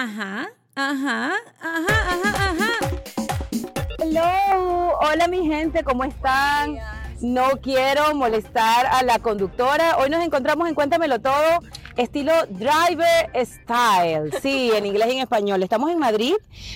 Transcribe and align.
Ajá, 0.00 0.48
ajá, 0.76 1.32
ajá, 1.60 1.96
ajá, 2.12 2.50
ajá. 2.50 2.72
Hello, 3.98 4.96
hola 5.00 5.26
mi 5.26 5.44
gente, 5.44 5.82
¿cómo 5.82 6.04
están? 6.04 6.76
No 7.20 7.48
quiero 7.60 8.14
molestar 8.14 8.86
a 8.86 9.02
la 9.02 9.18
conductora. 9.18 9.96
Hoy 9.98 10.08
nos 10.08 10.24
encontramos 10.24 10.68
en 10.68 10.76
Cuéntamelo 10.76 11.20
Todo, 11.20 11.58
estilo 11.96 12.32
driver 12.48 13.28
style. 13.44 14.30
Sí, 14.40 14.70
en 14.72 14.86
inglés 14.86 15.08
y 15.08 15.16
en 15.16 15.22
español. 15.22 15.60
Estamos 15.64 15.90
en 15.90 15.98
Madrid, 15.98 16.34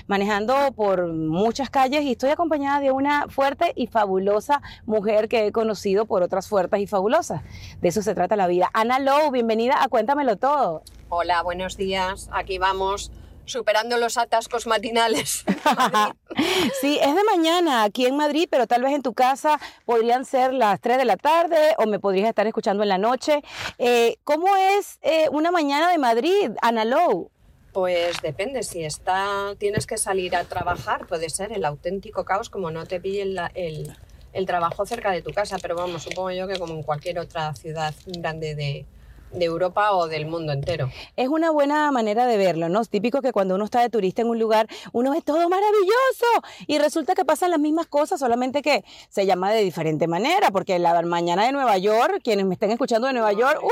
manejando 0.09 0.73
por 0.75 1.07
muchas 1.07 1.71
calles 1.71 2.03
y 2.03 2.13
estoy 2.13 2.31
acompañada 2.31 2.81
de 2.81 2.91
una 2.91 3.29
fuerte 3.29 3.73
y 3.77 3.87
fabulosa 3.87 4.63
mujer 4.85 5.29
que 5.29 5.47
he 5.47 5.53
conocido 5.53 6.07
por 6.07 6.25
otras 6.25 6.49
fuertes 6.49 6.81
y 6.81 6.89
fabulosas. 6.89 7.43
De 7.81 7.89
eso 7.89 8.03
se 8.03 8.13
trata 8.13 8.35
la 8.35 8.49
vida. 8.49 8.69
Ana 8.73 8.99
Lowe, 8.99 9.31
bienvenida 9.31 9.81
a 9.81 9.87
Cuéntamelo 9.87 10.39
Todo. 10.39 10.83
Hola, 11.09 11.43
buenos 11.43 11.77
días. 11.77 12.29
Aquí 12.33 12.59
vamos 12.59 13.13
superando 13.53 13.97
los 13.99 14.19
atascos 14.19 14.67
matinales. 14.67 15.45
sí, 16.81 16.99
es 17.01 17.15
de 17.15 17.25
mañana 17.25 17.85
aquí 17.85 18.07
en 18.07 18.17
Madrid, 18.17 18.49
pero 18.51 18.67
tal 18.67 18.83
vez 18.83 18.93
en 18.93 19.03
tu 19.03 19.15
casa 19.15 19.61
podrían 19.85 20.25
ser 20.25 20.53
las 20.53 20.81
3 20.81 20.99
de 20.99 21.05
la 21.05 21.17
tarde 21.17 21.75
o 21.79 21.87
me 21.87 22.01
podrías 22.01 22.29
estar 22.29 22.47
escuchando 22.47 22.83
en 22.83 22.89
la 22.89 22.99
noche. 22.99 23.43
Eh, 23.79 24.17
¿Cómo 24.25 24.57
es 24.57 24.99
eh, 25.03 25.29
una 25.31 25.51
mañana 25.51 25.91
de 25.91 25.99
Madrid, 25.99 26.51
Ana 26.61 26.85
Lowe? 26.85 27.31
Pues 27.73 28.21
depende, 28.21 28.63
si 28.63 28.85
está, 28.85 29.55
tienes 29.59 29.87
que 29.87 29.97
salir 29.97 30.37
a 30.37 30.45
trabajar, 30.45 31.07
puede 31.07 31.31
ser 31.31 31.53
el 31.53 31.65
auténtico 31.65 32.25
caos 32.25 32.51
como 32.51 32.71
no 32.71 32.85
te 32.87 33.01
pille 33.01 33.23
el, 33.23 33.97
el 34.33 34.47
trabajo 34.47 34.85
cerca 34.85 35.11
de 35.11 35.23
tu 35.23 35.33
casa, 35.33 35.57
pero 35.61 35.75
vamos, 35.75 36.03
supongo 36.03 36.33
yo 36.33 36.47
que 36.47 36.59
como 36.59 36.75
en 36.75 36.83
cualquier 36.83 37.19
otra 37.19 37.55
ciudad 37.55 37.95
grande 38.07 38.55
de, 38.55 38.85
de 39.33 39.45
Europa 39.45 39.93
o 39.93 40.09
del 40.09 40.27
mundo 40.27 40.53
entero. 40.53 40.91
Es 41.17 41.29
una 41.29 41.51
buena 41.51 41.91
manera 41.91 42.27
de 42.27 42.37
verlo, 42.37 42.69
¿no? 42.69 42.81
Es 42.81 42.89
típico 42.89 43.23
que 43.23 43.33
cuando 43.33 43.55
uno 43.55 43.65
está 43.65 43.81
de 43.81 43.91
turista 43.91 44.23
en 44.23 44.29
un 44.29 44.39
lugar, 44.39 44.69
uno 44.93 45.11
ve 45.11 45.23
todo 45.23 45.49
maravilloso 45.49 46.27
y 46.67 46.79
resulta 46.79 47.15
que 47.15 47.25
pasan 47.25 47.51
las 47.51 47.61
mismas 47.61 47.87
cosas, 47.87 48.21
solamente 48.21 48.63
que 48.63 48.85
se 49.09 49.27
llama 49.27 49.53
de 49.53 49.63
diferente 49.63 50.07
manera, 50.07 50.51
porque 50.51 50.79
la 50.79 51.01
mañana 51.03 51.45
de 51.47 51.53
Nueva 51.53 51.79
York, 51.79 52.21
quienes 52.23 52.47
me 52.47 52.55
estén 52.55 52.71
escuchando 52.71 53.07
de 53.07 53.13
Nueva 53.15 53.33
York, 53.33 53.61
¡uh! 53.65 53.69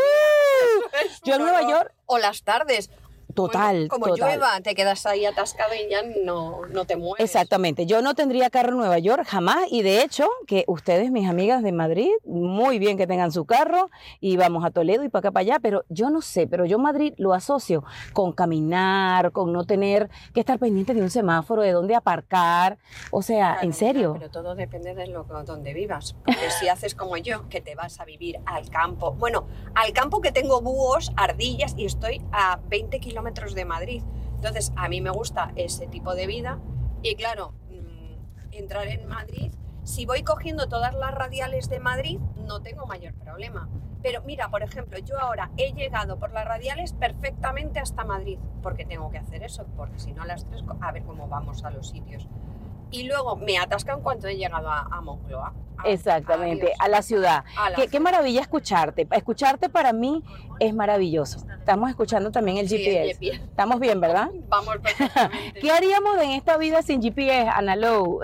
yo 1.24 1.34
en 1.34 1.42
Nueva 1.42 1.62
York... 1.62 1.92
O 2.06 2.18
las 2.18 2.42
tardes, 2.42 2.90
Total. 3.34 3.88
como 3.88 4.14
llueva, 4.14 4.60
te 4.60 4.74
quedas 4.74 5.06
ahí 5.06 5.24
atascado 5.24 5.74
y 5.74 5.90
ya 5.90 6.02
no, 6.24 6.66
no 6.66 6.84
te 6.84 6.96
mueves. 6.96 7.24
Exactamente. 7.24 7.86
Yo 7.86 8.02
no 8.02 8.14
tendría 8.14 8.50
carro 8.50 8.70
en 8.70 8.78
Nueva 8.78 8.98
York 8.98 9.24
jamás 9.26 9.66
y 9.70 9.82
de 9.82 10.02
hecho 10.02 10.28
que 10.46 10.64
ustedes, 10.66 11.10
mis 11.10 11.28
amigas 11.28 11.62
de 11.62 11.72
Madrid, 11.72 12.10
muy 12.24 12.78
bien 12.78 12.96
que 12.96 13.06
tengan 13.06 13.32
su 13.32 13.44
carro 13.44 13.90
y 14.20 14.36
vamos 14.36 14.64
a 14.64 14.70
Toledo 14.70 15.04
y 15.04 15.08
para 15.08 15.20
acá 15.20 15.30
para 15.30 15.42
allá, 15.42 15.58
pero 15.60 15.84
yo 15.88 16.10
no 16.10 16.22
sé, 16.22 16.46
pero 16.46 16.64
yo 16.64 16.78
Madrid 16.78 17.14
lo 17.18 17.34
asocio 17.34 17.84
con 18.12 18.32
caminar, 18.32 19.32
con 19.32 19.52
no 19.52 19.64
tener 19.64 20.10
que 20.32 20.40
estar 20.40 20.58
pendiente 20.58 20.94
de 20.94 21.02
un 21.02 21.10
semáforo, 21.10 21.62
de 21.62 21.72
dónde 21.72 21.94
aparcar. 21.94 22.78
O 23.10 23.22
sea, 23.22 23.58
en 23.62 23.72
serio. 23.72 24.14
Pero 24.18 24.30
todo 24.30 24.54
depende 24.54 24.94
de 24.94 25.06
lo, 25.06 25.24
donde 25.24 25.74
vivas. 25.74 26.14
Porque 26.24 26.50
si 26.58 26.68
haces 26.68 26.94
como 26.94 27.16
yo, 27.16 27.48
que 27.48 27.60
te 27.60 27.74
vas 27.74 28.00
a 28.00 28.04
vivir 28.04 28.40
al 28.46 28.68
campo. 28.70 29.12
Bueno, 29.12 29.46
al 29.74 29.92
campo 29.92 30.20
que 30.20 30.32
tengo 30.32 30.60
búhos, 30.60 31.12
ardillas 31.16 31.74
y 31.76 31.84
estoy 31.84 32.22
a 32.32 32.58
20 32.68 32.98
kilómetros 33.00 33.19
de 33.22 33.64
Madrid. 33.64 34.02
Entonces, 34.36 34.72
a 34.76 34.88
mí 34.88 35.00
me 35.00 35.10
gusta 35.10 35.52
ese 35.56 35.86
tipo 35.86 36.14
de 36.14 36.26
vida 36.26 36.58
y 37.02 37.14
claro, 37.14 37.54
mm, 37.70 38.52
entrar 38.52 38.88
en 38.88 39.06
Madrid, 39.06 39.52
si 39.84 40.06
voy 40.06 40.22
cogiendo 40.22 40.68
todas 40.68 40.94
las 40.94 41.14
radiales 41.14 41.68
de 41.68 41.80
Madrid, 41.80 42.18
no 42.36 42.60
tengo 42.60 42.86
mayor 42.86 43.14
problema. 43.14 43.68
Pero 44.02 44.22
mira, 44.22 44.48
por 44.50 44.62
ejemplo, 44.62 44.98
yo 44.98 45.18
ahora 45.18 45.50
he 45.56 45.72
llegado 45.72 46.18
por 46.18 46.32
las 46.32 46.46
radiales 46.46 46.94
perfectamente 46.94 47.80
hasta 47.80 48.04
Madrid, 48.04 48.38
porque 48.62 48.86
tengo 48.86 49.10
que 49.10 49.18
hacer 49.18 49.42
eso, 49.42 49.66
porque 49.76 49.98
si 49.98 50.12
no 50.12 50.22
a 50.22 50.26
las 50.26 50.46
tres, 50.46 50.62
a 50.80 50.92
ver 50.92 51.02
cómo 51.04 51.28
vamos 51.28 51.64
a 51.64 51.70
los 51.70 51.88
sitios 51.88 52.26
y 52.90 53.04
luego 53.04 53.36
me 53.36 53.58
atasca 53.58 53.92
en 53.92 54.00
cuanto 54.00 54.26
he 54.26 54.36
llegado 54.36 54.68
a, 54.68 55.00
Moncloa. 55.00 55.54
Exactamente, 55.84 56.72
a, 56.78 56.88
la 56.88 57.02
ciudad. 57.02 57.44
qué, 57.90 58.00
maravilla 58.00 58.40
escucharte. 58.40 59.06
Escucharte 59.10 59.68
para 59.68 59.92
mí 59.92 60.22
es 60.58 60.74
maravilloso. 60.74 61.38
Estamos 61.58 61.90
escuchando 61.90 62.30
también 62.30 62.58
el 62.58 62.68
GPS. 62.68 63.18
Estamos 63.20 63.80
bien, 63.80 64.00
¿verdad? 64.00 64.30
Vamos 64.48 64.76
perfectamente. 64.78 65.60
¿Qué 65.60 65.70
haríamos 65.70 66.20
en 66.22 66.30
esta 66.32 66.56
vida 66.56 66.82
sin 66.82 67.02
GPS, 67.02 67.48
Ana 67.48 67.76
Lowe? 67.76 68.20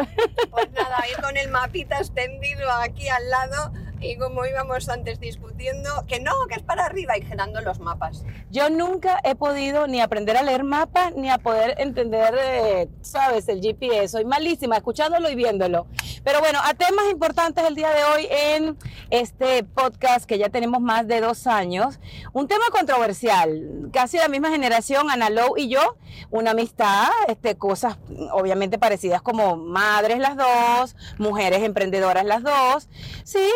Pues 0.50 0.70
nada, 0.72 0.97
ir 1.10 1.22
con 1.22 1.36
el 1.36 1.50
mapita 1.50 1.98
extendido 1.98 2.70
aquí 2.72 3.08
al 3.08 3.28
lado 3.31 3.72
y 4.00 4.16
como 4.16 4.44
íbamos 4.46 4.88
antes 4.88 5.20
discutiendo, 5.20 5.90
que 6.06 6.20
no, 6.20 6.32
que 6.48 6.56
es 6.56 6.62
para 6.62 6.84
arriba 6.84 7.16
y 7.16 7.22
generando 7.22 7.60
los 7.60 7.80
mapas. 7.80 8.24
Yo 8.50 8.70
nunca 8.70 9.20
he 9.24 9.34
podido 9.34 9.86
ni 9.86 10.00
aprender 10.00 10.36
a 10.36 10.42
leer 10.42 10.64
mapas 10.64 11.14
ni 11.14 11.30
a 11.30 11.38
poder 11.38 11.74
entender, 11.78 12.34
eh, 12.38 12.88
sabes, 13.00 13.48
el 13.48 13.60
GPS. 13.60 14.08
Soy 14.08 14.24
malísima 14.24 14.76
escuchándolo 14.76 15.30
y 15.30 15.34
viéndolo. 15.34 15.86
Pero 16.24 16.40
bueno, 16.40 16.58
a 16.62 16.74
temas 16.74 17.06
importantes 17.10 17.64
el 17.64 17.74
día 17.74 17.90
de 17.90 18.04
hoy 18.04 18.28
en 18.30 18.76
este 19.10 19.62
podcast 19.62 20.26
que 20.26 20.38
ya 20.38 20.48
tenemos 20.48 20.80
más 20.80 21.06
de 21.06 21.20
dos 21.20 21.46
años. 21.46 22.00
Un 22.32 22.48
tema 22.48 22.64
controversial, 22.72 23.90
casi 23.92 24.18
la 24.18 24.28
misma 24.28 24.50
generación, 24.50 25.10
Ana 25.10 25.30
Lowe 25.30 25.54
y 25.56 25.68
yo, 25.68 25.96
una 26.30 26.52
amistad, 26.52 27.06
este, 27.28 27.56
cosas 27.56 27.98
obviamente 28.32 28.78
parecidas 28.78 29.22
como 29.22 29.56
madres 29.56 30.18
las 30.18 30.36
dos, 30.36 30.96
mujeres 31.18 31.62
emprendedoras 31.62 32.24
las 32.24 32.42
dos. 32.42 32.88
Sí, 33.24 33.48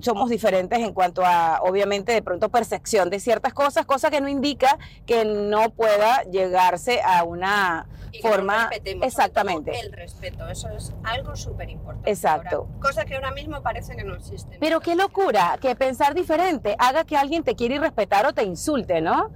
somos 0.00 0.30
diferentes 0.30 0.78
en 0.78 0.92
cuanto 0.92 1.24
a, 1.24 1.60
obviamente, 1.62 2.12
de 2.12 2.22
pronto 2.22 2.48
percepción 2.48 3.10
de 3.10 3.20
ciertas 3.20 3.52
cosas, 3.52 3.86
cosa 3.86 4.10
que 4.10 4.20
no 4.20 4.28
indica 4.28 4.78
que 5.06 5.24
no 5.24 5.70
pueda 5.70 6.22
llegarse 6.24 7.00
a 7.02 7.24
una 7.24 7.86
forma... 8.22 8.70
Exactamente. 8.84 9.78
El 9.78 9.92
respeto, 9.92 10.48
eso 10.48 10.68
es 10.70 10.92
algo 11.04 11.36
súper 11.36 11.70
importante. 11.70 12.10
Exacto. 12.10 12.68
cosa 12.80 13.04
que 13.04 13.14
ahora 13.14 13.30
mismo 13.30 13.62
parece 13.62 13.96
que 13.96 14.04
no 14.04 14.14
existe. 14.14 14.56
Pero 14.60 14.80
qué 14.80 14.94
locura 14.94 15.58
que 15.60 15.74
pensar 15.76 16.14
diferente 16.14 16.76
haga 16.78 17.04
que 17.04 17.16
alguien 17.16 17.42
te 17.44 17.54
quiera 17.54 17.78
respetar 17.78 18.26
o 18.26 18.32
te 18.32 18.44
insulte, 18.44 19.00
¿no? 19.00 19.30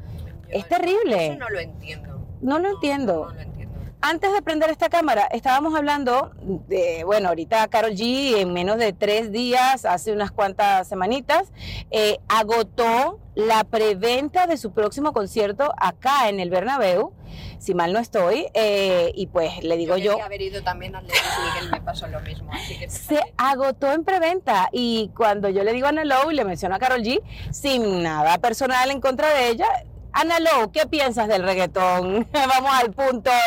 es 0.48 0.68
terrible. 0.68 1.26
Eso 1.26 1.38
no 1.38 1.48
lo 1.50 1.58
entiendo. 1.58 2.20
No 2.40 2.58
lo 2.58 2.68
entiendo. 2.68 3.26
No 3.26 3.34
lo 3.34 3.40
entiendo 3.40 3.53
antes 4.04 4.34
de 4.34 4.42
prender 4.42 4.68
esta 4.68 4.90
cámara, 4.90 5.26
estábamos 5.32 5.74
hablando 5.74 6.32
de, 6.68 7.04
bueno, 7.04 7.30
ahorita 7.30 7.66
Carol 7.68 7.92
G 7.92 8.36
en 8.36 8.52
menos 8.52 8.76
de 8.76 8.92
tres 8.92 9.32
días, 9.32 9.86
hace 9.86 10.12
unas 10.12 10.30
cuantas 10.30 10.86
semanitas, 10.86 11.50
eh, 11.90 12.18
agotó 12.28 13.18
la 13.34 13.64
preventa 13.64 14.46
de 14.46 14.58
su 14.58 14.72
próximo 14.72 15.14
concierto 15.14 15.72
acá 15.78 16.28
en 16.28 16.38
el 16.38 16.50
Bernabéu, 16.50 17.14
si 17.58 17.72
mal 17.72 17.94
no 17.94 17.98
estoy, 17.98 18.48
eh, 18.52 19.10
y 19.14 19.26
pues 19.28 19.64
le 19.64 19.78
digo 19.78 19.96
yo... 19.96 20.18
yo 20.18 20.24
haber 20.24 20.42
ido 20.42 20.62
también 20.62 20.94
al 20.94 21.04
Miguel, 21.04 21.70
me 21.72 21.80
pasó 21.80 22.06
lo 22.06 22.20
mismo. 22.20 22.52
se 22.88 23.20
agotó 23.38 23.90
en 23.90 24.04
preventa 24.04 24.68
y 24.70 25.12
cuando 25.16 25.48
yo 25.48 25.64
le 25.64 25.72
digo 25.72 25.86
a 25.86 25.88
Ana 25.88 26.02
y 26.30 26.34
le 26.34 26.44
menciono 26.44 26.74
a 26.74 26.78
Carol 26.78 27.00
G, 27.02 27.22
sin 27.50 28.02
nada 28.02 28.36
personal 28.36 28.90
en 28.90 29.00
contra 29.00 29.32
de 29.32 29.48
ella, 29.48 29.66
Ana 30.14 30.38
Lo, 30.38 30.70
¿qué 30.70 30.86
piensas 30.86 31.26
del 31.26 31.42
reggaetón? 31.42 32.28
Vamos 32.32 32.70
al 32.72 32.92
punto. 32.92 33.32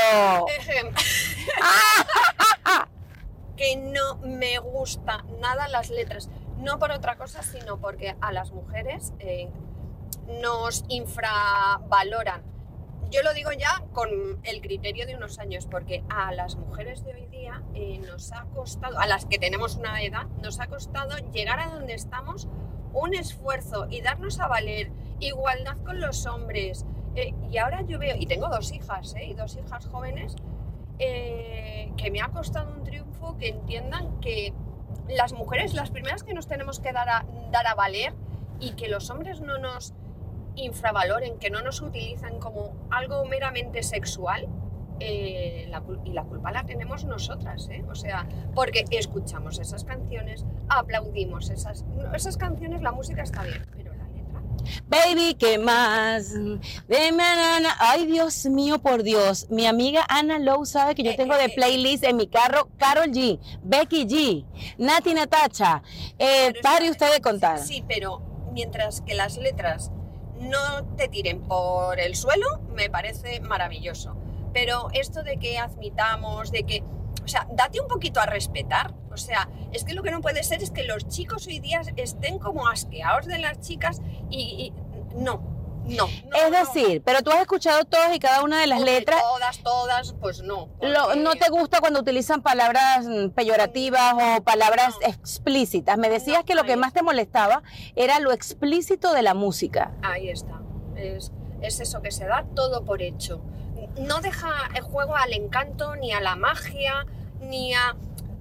que 3.55 3.77
no 3.77 4.17
me 4.17 4.59
gusta 4.59 5.23
nada 5.39 5.69
las 5.69 5.89
letras. 5.89 6.29
No 6.57 6.77
por 6.77 6.91
otra 6.91 7.15
cosa, 7.15 7.41
sino 7.41 7.79
porque 7.79 8.17
a 8.19 8.33
las 8.33 8.51
mujeres 8.51 9.13
eh, 9.19 9.49
nos 10.41 10.83
infravaloran. 10.89 12.43
Yo 13.11 13.23
lo 13.23 13.33
digo 13.33 13.53
ya 13.53 13.85
con 13.93 14.09
el 14.43 14.59
criterio 14.59 15.07
de 15.07 15.15
unos 15.15 15.39
años, 15.39 15.67
porque 15.67 16.03
a 16.09 16.33
las 16.33 16.57
mujeres 16.57 17.05
de 17.05 17.13
hoy 17.13 17.27
día 17.27 17.63
eh, 17.75 17.99
nos 17.99 18.33
ha 18.33 18.43
costado, 18.53 18.99
a 18.99 19.07
las 19.07 19.25
que 19.25 19.39
tenemos 19.39 19.77
una 19.77 20.03
edad, 20.03 20.25
nos 20.43 20.59
ha 20.59 20.67
costado 20.67 21.15
llegar 21.31 21.61
a 21.61 21.67
donde 21.67 21.93
estamos 21.93 22.49
un 22.91 23.13
esfuerzo 23.13 23.87
y 23.89 24.01
darnos 24.01 24.41
a 24.41 24.49
valer 24.49 24.91
igualdad 25.19 25.77
con 25.83 25.99
los 25.99 26.25
hombres. 26.25 26.85
Eh, 27.15 27.33
y 27.51 27.57
ahora 27.57 27.81
yo 27.81 27.99
veo, 27.99 28.15
y 28.17 28.25
tengo 28.27 28.47
dos 28.47 28.71
hijas, 28.71 29.15
eh, 29.15 29.25
y 29.25 29.33
dos 29.33 29.57
hijas 29.57 29.87
jóvenes, 29.87 30.35
eh, 30.99 31.91
que 31.97 32.11
me 32.11 32.21
ha 32.21 32.29
costado 32.29 32.73
un 32.73 32.83
triunfo 32.83 33.37
que 33.37 33.49
entiendan 33.49 34.19
que 34.19 34.53
las 35.09 35.33
mujeres, 35.33 35.73
las 35.73 35.89
primeras 35.89 36.23
que 36.23 36.33
nos 36.33 36.47
tenemos 36.47 36.79
que 36.79 36.91
dar 36.91 37.09
a, 37.09 37.25
dar 37.51 37.65
a 37.67 37.75
valer 37.75 38.13
y 38.59 38.71
que 38.71 38.87
los 38.87 39.09
hombres 39.09 39.41
no 39.41 39.57
nos 39.57 39.93
infravaloren, 40.55 41.37
que 41.37 41.49
no 41.49 41.61
nos 41.61 41.81
utilizan 41.81 42.39
como 42.39 42.73
algo 42.89 43.25
meramente 43.25 43.83
sexual, 43.83 44.47
y 44.99 45.67
la 45.67 46.23
culpa 46.23 46.51
la 46.51 46.63
tenemos 46.65 47.05
nosotras, 47.05 47.69
o 47.87 47.93
sea, 47.93 48.27
porque 48.55 48.83
escuchamos 48.89 49.59
esas 49.59 49.83
canciones, 49.83 50.43
aplaudimos 50.69 51.51
esas, 51.51 51.85
esas 52.15 52.37
canciones, 52.37 52.81
la 52.81 52.91
música 52.91 53.21
está 53.21 53.43
bien, 53.43 53.63
Baby, 54.87 55.35
¿qué 55.35 55.57
más? 55.57 56.33
De 56.87 56.97
Ana. 56.97 57.75
Ay, 57.79 58.05
Dios 58.05 58.45
mío, 58.45 58.79
por 58.79 59.03
Dios. 59.03 59.47
Mi 59.49 59.65
amiga 59.65 60.05
Ana 60.07 60.39
Lowe 60.39 60.65
sabe 60.65 60.95
que 60.95 61.03
yo 61.03 61.15
tengo 61.15 61.35
de 61.35 61.49
playlist 61.49 62.03
en 62.03 62.17
mi 62.17 62.27
carro 62.27 62.69
Carol 62.77 63.11
G, 63.11 63.39
Becky 63.63 64.05
G, 64.05 64.45
Nati 64.77 65.13
Natacha. 65.13 65.81
Eh, 66.17 66.53
pare 66.61 66.89
usted 66.89 67.11
de 67.13 67.21
contar. 67.21 67.59
Sí, 67.59 67.83
pero 67.87 68.21
mientras 68.53 69.01
que 69.01 69.13
las 69.13 69.37
letras 69.37 69.91
no 70.39 70.85
te 70.95 71.07
tiren 71.07 71.41
por 71.41 71.99
el 71.99 72.15
suelo, 72.15 72.61
me 72.75 72.89
parece 72.89 73.39
maravilloso. 73.41 74.15
Pero 74.53 74.89
esto 74.93 75.23
de 75.23 75.37
que 75.37 75.57
admitamos, 75.57 76.51
de 76.51 76.63
que, 76.63 76.83
o 77.27 77.29
sea, 77.29 77.45
date 77.51 77.81
un 77.81 77.89
poquito 77.89 78.21
a 78.21 78.25
respetar. 78.25 78.93
O 79.11 79.17
sea, 79.17 79.49
es 79.73 79.83
que 79.83 79.93
lo 79.93 80.01
que 80.01 80.11
no 80.11 80.21
puede 80.21 80.43
ser 80.43 80.63
es 80.63 80.71
que 80.71 80.83
los 80.85 81.05
chicos 81.09 81.45
hoy 81.47 81.59
día 81.59 81.81
estén 81.97 82.39
como 82.39 82.69
asqueados 82.69 83.25
de 83.25 83.37
las 83.37 83.59
chicas 83.59 84.01
y, 84.29 84.39
y 84.39 84.73
no, 85.19 85.41
no, 85.85 86.07
no, 86.29 86.37
es 86.37 86.51
no. 86.51 86.57
decir, 86.57 87.01
pero 87.03 87.21
tú 87.23 87.31
has 87.31 87.41
escuchado 87.41 87.83
todas 87.83 88.15
y 88.15 88.19
cada 88.19 88.43
una 88.43 88.61
de 88.61 88.67
las 88.67 88.79
letras. 88.81 89.19
Todas, 89.21 89.57
todas, 89.63 90.13
pues 90.21 90.41
no. 90.41 90.69
Lo- 90.81 91.15
¿No 91.15 91.35
te 91.35 91.49
gusta 91.49 91.81
cuando 91.81 91.99
utilizan 91.99 92.41
palabras 92.41 93.05
mm, 93.05 93.29
peyorativas 93.31 94.13
o 94.13 94.43
palabras 94.43 94.95
No. 95.01 95.07
explícitas? 95.07 95.97
Me 95.97 96.09
decías 96.09 96.45
que 96.45 96.55
lo 96.55 96.63
que 96.63 96.77
más 96.77 96.93
te 96.93 97.01
molestaba 97.03 97.61
era 97.97 98.19
lo 98.21 98.31
explícito 98.31 99.11
de 99.13 99.21
la 99.23 99.33
música. 99.33 99.91
Ahí 100.01 100.29
está. 100.29 100.61
Es, 100.95 101.31
es 101.61 101.79
eso 101.81 102.01
que 102.01 102.11
se 102.11 102.25
da 102.25 102.45
todo 102.55 102.85
por 102.85 103.01
hecho. 103.01 103.41
No 103.99 104.21
deja 104.21 104.49
el 104.75 104.81
juego 104.81 105.15
al 105.15 105.33
encanto, 105.33 105.95
ni 105.95 106.11
a 106.13 106.21
la 106.21 106.35
magia, 106.35 107.05
ni 107.41 107.73
a, 107.73 107.95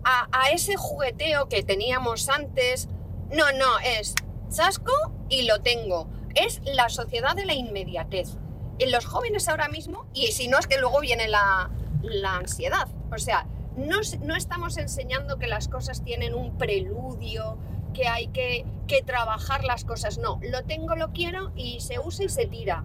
a, 0.05 0.29
a 0.33 0.51
ese 0.51 0.77
jugueteo 0.77 1.49
que 1.49 1.63
teníamos 1.63 2.29
antes. 2.29 2.89
No, 3.31 3.51
no, 3.53 3.79
es 3.79 4.15
chasco 4.51 4.93
y 5.29 5.43
lo 5.43 5.61
tengo. 5.61 6.09
Es 6.35 6.61
la 6.65 6.89
sociedad 6.89 7.35
de 7.35 7.47
la 7.47 7.55
inmediatez. 7.55 8.37
En 8.79 8.93
los 8.93 9.07
jóvenes 9.07 9.49
ahora 9.49 9.69
mismo, 9.69 10.07
y 10.13 10.33
si 10.33 10.49
no 10.49 10.59
es 10.59 10.67
que 10.67 10.79
luego 10.79 11.01
viene 11.01 11.29
la, 11.29 11.71
la 12.03 12.37
ansiedad. 12.37 12.89
O 13.11 13.19
sea, 13.19 13.47
no, 13.77 13.97
no 14.23 14.37
estamos 14.37 14.77
enseñando 14.77 15.39
que 15.39 15.47
las 15.47 15.69
cosas 15.69 16.03
tienen 16.03 16.35
un 16.35 16.59
preludio, 16.59 17.59
que 17.95 18.07
hay 18.09 18.29
que, 18.29 18.67
que 18.87 19.03
trabajar 19.03 19.65
las 19.65 19.85
cosas. 19.85 20.19
No, 20.19 20.39
lo 20.43 20.63
tengo, 20.65 20.97
lo 20.97 21.13
quiero 21.13 21.53
y 21.57 21.81
se 21.81 21.99
usa 21.99 22.27
y 22.27 22.29
se 22.29 22.47
tira. 22.47 22.85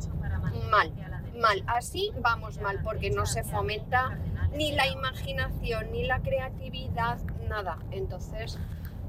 Mal, 0.69 0.93
mal. 1.41 1.63
Así 1.67 2.11
vamos 2.21 2.59
mal, 2.59 2.79
porque 2.83 3.09
no 3.09 3.25
se 3.25 3.43
fomenta 3.43 4.17
ni 4.53 4.71
la 4.71 4.87
imaginación, 4.87 5.91
ni 5.91 6.05
la 6.05 6.19
creatividad, 6.19 7.19
nada. 7.49 7.77
Entonces, 7.91 8.57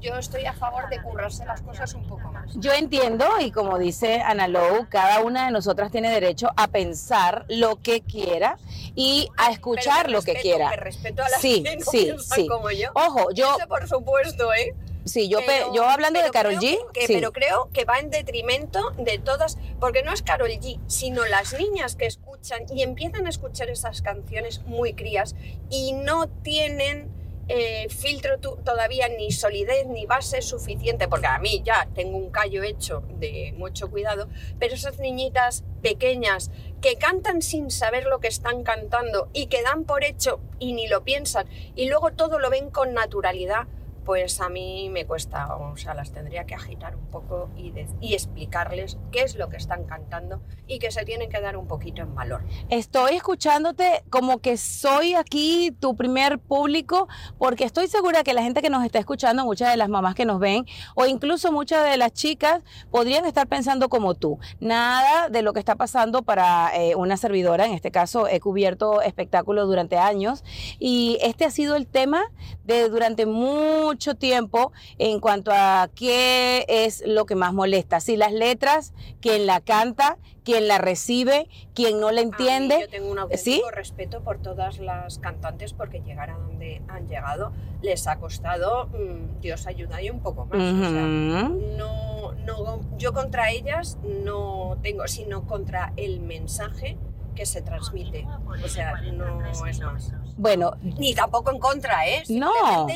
yo 0.03 0.17
estoy 0.17 0.45
a 0.45 0.53
favor 0.53 0.89
de 0.89 1.01
currarse 1.01 1.45
las 1.45 1.61
cosas 1.61 1.93
un 1.93 2.03
poco 2.03 2.29
más. 2.31 2.51
Yo 2.55 2.73
entiendo, 2.73 3.25
y 3.39 3.51
como 3.51 3.79
dice 3.79 4.21
Ana 4.21 4.49
Lou, 4.49 4.85
cada 4.89 5.21
una 5.21 5.45
de 5.45 5.51
nosotras 5.51 5.91
tiene 5.91 6.11
derecho 6.11 6.49
a 6.57 6.67
pensar 6.67 7.45
lo 7.47 7.77
que 7.77 8.01
quiera 8.01 8.57
y 8.95 9.29
a 9.37 9.49
escuchar 9.51 10.11
lo 10.11 10.21
que 10.21 10.33
quiera. 10.35 10.71
Que 10.71 10.75
respeto 10.75 11.23
a 11.23 11.29
las 11.29 11.39
Sí, 11.39 11.63
que 11.63 11.77
no 11.77 11.85
sí, 11.85 12.13
sí. 12.19 12.47
como 12.47 12.69
yo. 12.71 12.89
Ojo, 12.95 13.31
yo, 13.31 13.55
Eso 13.57 13.67
por 13.67 13.87
supuesto, 13.87 14.53
¿eh? 14.53 14.75
Sí, 15.05 15.27
yo, 15.29 15.39
pe- 15.39 15.45
Pero- 15.47 15.73
yo 15.73 15.83
hablando 15.89 16.21
de 16.21 16.29
Carol 16.31 16.55
G, 16.55 16.77
que- 16.93 17.07
sí. 17.07 17.13
Pero 17.13 17.31
creo 17.31 17.69
que 17.73 17.85
va 17.85 17.99
en 17.99 18.09
detrimento 18.09 18.91
de 18.97 19.17
todas, 19.19 19.57
porque 19.79 20.03
no 20.03 20.11
es 20.13 20.21
Carol 20.21 20.49
G, 20.49 20.79
sino 20.87 21.25
las 21.25 21.53
niñas 21.53 21.95
que 21.95 22.05
escuchan 22.05 22.63
y 22.73 22.83
empiezan 22.83 23.25
a 23.27 23.29
escuchar 23.29 23.69
esas 23.69 24.01
canciones 24.01 24.61
muy 24.65 24.93
crías 24.93 25.35
y 25.69 25.93
no 25.93 26.27
tienen 26.27 27.09
eh, 27.49 27.89
filtro 27.89 28.39
todavía 28.39 29.09
ni 29.09 29.29
solidez 29.33 29.85
ni 29.87 30.05
base 30.05 30.41
suficiente, 30.41 31.09
porque 31.09 31.27
a 31.27 31.39
mí 31.39 31.61
ya 31.65 31.89
tengo 31.93 32.17
un 32.17 32.29
callo 32.31 32.63
hecho 32.63 33.03
de 33.19 33.53
mucho 33.57 33.91
cuidado, 33.91 34.29
pero 34.59 34.73
esas 34.75 34.97
niñitas 34.99 35.65
pequeñas 35.81 36.51
que 36.81 36.95
cantan 36.95 37.41
sin 37.41 37.69
saber 37.69 38.05
lo 38.05 38.19
que 38.21 38.29
están 38.29 38.63
cantando 38.63 39.27
y 39.33 39.47
que 39.47 39.61
dan 39.61 39.83
por 39.83 40.05
hecho 40.05 40.39
y 40.57 40.71
ni 40.71 40.87
lo 40.87 41.03
piensan 41.03 41.45
y 41.75 41.87
luego 41.89 42.11
todo 42.13 42.39
lo 42.39 42.49
ven 42.49 42.69
con 42.69 42.93
naturalidad, 42.93 43.67
pues 44.05 44.41
a 44.41 44.49
mí 44.49 44.89
me 44.89 45.05
cuesta, 45.05 45.55
o 45.55 45.77
sea, 45.77 45.93
las 45.93 46.11
tendría 46.11 46.45
que 46.45 46.55
agitar 46.55 46.95
un 46.95 47.07
poco 47.07 47.49
y, 47.55 47.73
explicarles 48.13 48.97
qué 49.11 49.23
es 49.23 49.35
lo 49.35 49.49
que 49.49 49.57
están 49.57 49.85
cantando 49.85 50.41
y 50.67 50.77
que 50.77 50.91
se 50.91 51.03
tienen 51.03 51.29
que 51.29 51.41
dar 51.41 51.57
un 51.57 51.67
poquito 51.67 52.01
en 52.03 52.13
valor. 52.13 52.43
Estoy 52.69 53.15
escuchándote 53.15 54.03
como 54.11 54.37
que 54.37 54.57
soy 54.57 55.15
aquí 55.15 55.75
tu 55.79 55.95
primer 55.95 56.37
público, 56.37 57.07
porque 57.39 57.63
estoy 57.63 57.87
segura 57.87 58.23
que 58.23 58.33
la 58.33 58.43
gente 58.43 58.61
que 58.61 58.69
nos 58.69 58.85
está 58.85 58.99
escuchando, 58.99 59.45
muchas 59.45 59.71
de 59.71 59.77
las 59.77 59.89
mamás 59.89 60.13
que 60.13 60.25
nos 60.25 60.39
ven, 60.39 60.65
o 60.95 61.05
incluso 61.05 61.51
muchas 61.51 61.89
de 61.89 61.97
las 61.97 62.13
chicas, 62.13 62.61
podrían 62.91 63.25
estar 63.25 63.47
pensando 63.47 63.89
como 63.89 64.13
tú. 64.13 64.37
Nada 64.59 65.29
de 65.29 65.41
lo 65.41 65.53
que 65.53 65.59
está 65.59 65.75
pasando 65.75 66.21
para 66.21 66.71
eh, 66.75 66.95
una 66.95 67.17
servidora, 67.17 67.65
en 67.65 67.73
este 67.73 67.89
caso 67.89 68.27
he 68.27 68.39
cubierto 68.39 69.01
espectáculos 69.01 69.67
durante 69.67 69.97
años, 69.97 70.43
y 70.77 71.17
este 71.21 71.45
ha 71.45 71.51
sido 71.51 71.75
el 71.75 71.87
tema 71.87 72.21
de 72.63 72.89
durante 72.89 73.25
mucho 73.25 73.92
tiempo 73.97 74.71
en 74.97 75.19
cuanto 75.19 75.51
a 75.53 75.89
qué 75.95 76.65
es 76.67 77.03
lo 77.05 77.25
que 77.25 77.35
más 77.35 77.53
molesta. 77.53 77.99
Si 77.99 78.17
las 78.17 78.31
letras, 78.31 78.93
quién 79.21 79.45
la 79.45 79.61
canta, 79.61 80.17
quién 80.43 80.67
la 80.67 80.77
recibe, 80.77 81.49
quién 81.73 81.99
no 81.99 82.11
la 82.11 82.21
mí 82.21 82.29
entiende. 82.29 82.77
yo 82.81 82.89
tengo 82.89 83.11
un 83.11 83.19
auténtico 83.19 83.71
respeto 83.71 84.21
por 84.23 84.39
todas 84.39 84.79
las 84.79 85.19
cantantes 85.19 85.73
porque 85.73 86.01
llegar 86.01 86.29
a 86.29 86.37
donde 86.37 86.81
han 86.87 87.07
llegado 87.07 87.53
les 87.81 88.07
ha 88.07 88.19
costado, 88.19 88.87
mm, 88.87 89.41
Dios 89.41 89.67
ayuda 89.67 90.01
y 90.01 90.09
un 90.09 90.21
poco 90.21 90.45
más. 90.45 90.59
o 90.59 90.89
sea, 90.89 91.07
no, 91.07 92.33
no, 92.33 92.81
yo 92.97 93.13
contra 93.13 93.51
ellas 93.51 93.97
no 94.03 94.77
tengo, 94.81 95.07
sino 95.07 95.45
contra 95.45 95.93
el 95.97 96.19
mensaje 96.19 96.97
que 97.35 97.45
se 97.45 97.61
transmite. 97.61 98.27
O 98.63 98.67
sea, 98.67 99.01
no 99.01 99.67
es 99.67 99.79
más. 99.79 100.13
Bueno, 100.37 100.73
Ni 100.81 101.13
tampoco 101.13 101.51
en 101.51 101.59
contra, 101.59 102.07
¿eh? 102.07 102.23
No. 102.29 102.87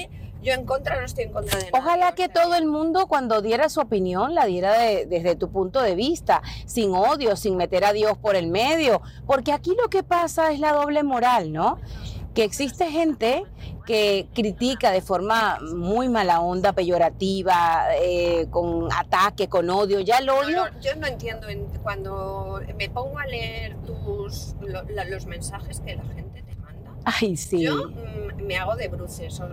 Yo 0.47 0.53
en 0.53 0.65
contra 0.65 0.97
no 0.97 1.05
estoy 1.05 1.25
en 1.25 1.33
contra 1.33 1.57
de 1.59 1.65
nada. 1.71 1.77
Ojalá 1.83 2.15
que 2.15 2.29
todo 2.29 2.55
el 2.55 2.67
mundo 2.67 3.07
cuando 3.07 3.41
diera 3.41 3.67
su 3.67 3.81
opinión 3.81 4.33
la 4.33 4.45
diera 4.45 4.79
de- 4.79 5.05
desde 5.05 5.35
tu 5.35 5.49
punto 5.51 5.81
de 5.81 5.93
vista, 5.93 6.41
sin 6.65 6.95
odio, 6.95 7.35
sin 7.35 7.57
meter 7.57 7.83
a 7.83 7.91
Dios 7.91 8.17
por 8.17 8.37
el 8.37 8.47
medio, 8.47 9.01
porque 9.25 9.51
aquí 9.51 9.75
lo 9.81 9.89
que 9.89 10.03
pasa 10.03 10.53
es 10.53 10.59
la 10.61 10.71
doble 10.71 11.03
moral, 11.03 11.51
¿no? 11.51 11.79
Que 12.33 12.45
existe 12.45 12.89
gente 12.89 13.43
que 13.85 14.29
critica 14.33 14.91
de 14.91 15.01
forma 15.01 15.59
muy 15.75 16.07
mala 16.07 16.39
onda, 16.39 16.71
peyorativa, 16.71 17.87
eh, 18.01 18.47
con 18.49 18.87
ataque, 18.93 19.49
con 19.49 19.69
odio. 19.69 19.99
Ya 19.99 20.19
el 20.19 20.27
No, 20.27 20.35
odio, 20.37 20.65
no, 20.71 20.79
yo 20.79 20.95
no 20.95 21.07
entiendo 21.07 21.49
en- 21.49 21.65
cuando 21.83 22.61
me 22.77 22.89
pongo 22.89 23.19
a 23.19 23.25
leer 23.25 23.75
tus, 23.85 24.55
lo- 24.61 24.83
la- 24.83 25.03
los 25.05 25.25
mensajes 25.25 25.81
que 25.81 25.95
la 25.95 26.03
gente 26.03 26.41
te 26.43 26.55
manda. 26.55 26.91
ay 27.03 27.35
sí, 27.35 27.63
Yo 27.63 27.89
mm, 27.89 28.43
me 28.45 28.55
hago 28.57 28.75
de 28.75 28.87
bruces. 28.87 29.39
o- 29.41 29.47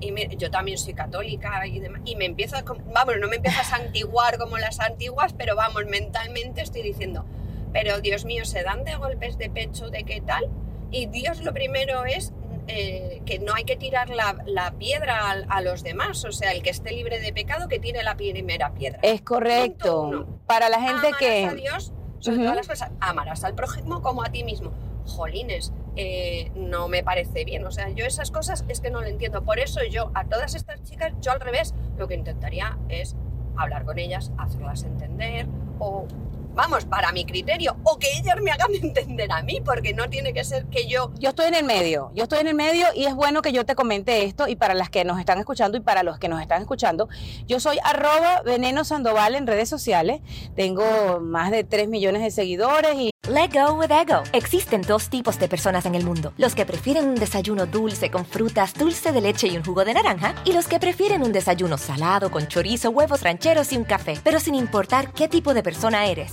Y 0.00 0.12
me- 0.12 0.28
yo 0.36 0.50
también 0.50 0.78
soy 0.78 0.94
católica 0.94 1.66
y, 1.66 1.78
demás, 1.80 2.00
y 2.04 2.16
me 2.16 2.24
empiezo 2.24 2.56
a, 2.56 2.62
vamos, 2.62 3.14
no 3.20 3.28
me 3.28 3.36
empiezo 3.36 3.60
a 3.60 3.64
santiguar 3.64 4.38
como 4.38 4.56
las 4.58 4.80
antiguas, 4.80 5.34
pero 5.36 5.56
vamos, 5.56 5.84
mentalmente 5.86 6.62
estoy 6.62 6.82
diciendo, 6.82 7.24
pero 7.72 8.00
Dios 8.00 8.24
mío, 8.24 8.44
se 8.44 8.62
dan 8.62 8.84
de 8.84 8.96
golpes 8.96 9.36
de 9.38 9.50
pecho 9.50 9.90
de 9.90 10.04
qué 10.04 10.20
tal. 10.20 10.48
Y 10.90 11.06
Dios 11.06 11.40
lo 11.42 11.52
primero 11.52 12.04
es 12.06 12.32
eh, 12.66 13.20
que 13.26 13.38
no 13.38 13.54
hay 13.54 13.64
que 13.64 13.76
tirar 13.76 14.10
la, 14.10 14.36
la 14.46 14.72
piedra 14.72 15.30
a, 15.30 15.32
a 15.48 15.60
los 15.60 15.82
demás, 15.82 16.24
o 16.24 16.32
sea, 16.32 16.52
el 16.52 16.62
que 16.62 16.70
esté 16.70 16.92
libre 16.92 17.20
de 17.20 17.32
pecado 17.32 17.68
que 17.68 17.78
tire 17.78 18.02
la 18.02 18.16
primera 18.16 18.72
piedra. 18.72 18.98
es 19.02 19.20
correcto. 19.22 20.26
Para 20.46 20.68
la 20.68 20.80
gente 20.80 21.08
amarás 21.08 21.18
que... 21.18 21.44
a 21.46 21.54
Dios 21.54 21.92
sobre 22.20 22.36
Ujú. 22.38 22.44
todas 22.44 22.56
las 22.56 22.68
cosas. 22.68 22.90
Amarás 23.00 23.44
al 23.44 23.54
prójimo 23.54 24.02
como 24.02 24.22
a 24.24 24.30
ti 24.30 24.44
mismo. 24.44 24.72
Jolines, 25.06 25.72
eh, 25.96 26.50
no 26.54 26.88
me 26.88 27.02
parece 27.02 27.44
bien. 27.44 27.66
O 27.66 27.70
sea, 27.70 27.88
yo 27.90 28.04
esas 28.04 28.30
cosas 28.30 28.64
es 28.68 28.80
que 28.80 28.90
no 28.90 29.00
lo 29.00 29.06
entiendo. 29.06 29.44
Por 29.44 29.58
eso 29.58 29.80
yo 29.84 30.10
a 30.14 30.24
todas 30.24 30.54
estas 30.54 30.82
chicas, 30.82 31.12
yo 31.20 31.32
al 31.32 31.40
revés, 31.40 31.74
lo 31.98 32.08
que 32.08 32.14
intentaría 32.14 32.78
es 32.88 33.16
hablar 33.56 33.84
con 33.84 33.98
ellas, 33.98 34.32
hacerlas 34.38 34.84
entender 34.84 35.46
o... 35.78 36.06
Vamos, 36.54 36.84
para 36.84 37.12
mi 37.12 37.24
criterio, 37.24 37.76
o 37.84 37.98
que 37.98 38.08
ellas 38.18 38.36
me 38.42 38.50
hagan 38.50 38.74
entender 38.82 39.30
a 39.32 39.42
mí, 39.42 39.60
porque 39.64 39.94
no 39.94 40.08
tiene 40.08 40.32
que 40.32 40.44
ser 40.44 40.66
que 40.66 40.86
yo 40.86 41.12
Yo 41.18 41.30
estoy 41.30 41.46
en 41.46 41.54
el 41.54 41.64
medio, 41.64 42.10
yo 42.14 42.24
estoy 42.24 42.40
en 42.40 42.48
el 42.48 42.54
medio 42.54 42.86
y 42.94 43.06
es 43.06 43.14
bueno 43.14 43.42
que 43.42 43.52
yo 43.52 43.64
te 43.64 43.74
comente 43.74 44.24
esto 44.24 44.48
y 44.48 44.56
para 44.56 44.74
las 44.74 44.90
que 44.90 45.04
nos 45.04 45.18
están 45.18 45.38
escuchando 45.38 45.78
y 45.78 45.80
para 45.80 46.02
los 46.02 46.18
que 46.18 46.28
nos 46.28 46.40
están 46.40 46.60
escuchando, 46.62 47.08
yo 47.46 47.60
soy 47.60 47.78
arroba 47.84 48.42
veneno 48.42 48.84
sandoval 48.84 49.34
en 49.34 49.46
redes 49.46 49.68
sociales, 49.68 50.20
tengo 50.56 51.20
más 51.20 51.50
de 51.50 51.64
3 51.64 51.88
millones 51.88 52.22
de 52.22 52.30
seguidores 52.30 52.94
y 52.96 53.10
Let 53.28 53.50
go 53.52 53.74
with 53.74 53.92
ego. 53.92 54.22
Existen 54.32 54.80
dos 54.82 55.08
tipos 55.08 55.38
de 55.38 55.46
personas 55.46 55.84
en 55.86 55.94
el 55.94 56.04
mundo: 56.04 56.32
los 56.36 56.54
que 56.54 56.66
prefieren 56.66 57.06
un 57.06 57.14
desayuno 57.14 57.66
dulce 57.66 58.10
con 58.10 58.24
frutas, 58.24 58.74
dulce 58.74 59.12
de 59.12 59.20
leche 59.20 59.46
y 59.46 59.56
un 59.56 59.64
jugo 59.64 59.84
de 59.84 59.94
naranja, 59.94 60.34
y 60.44 60.52
los 60.52 60.66
que 60.66 60.80
prefieren 60.80 61.22
un 61.22 61.30
desayuno 61.30 61.76
salado 61.78 62.30
con 62.30 62.48
chorizo, 62.48 62.90
huevos 62.90 63.22
rancheros 63.22 63.72
y 63.72 63.76
un 63.76 63.84
café. 63.84 64.18
Pero 64.24 64.40
sin 64.40 64.54
importar 64.54 65.12
qué 65.12 65.28
tipo 65.28 65.54
de 65.54 65.62
persona 65.62 66.06
eres, 66.06 66.32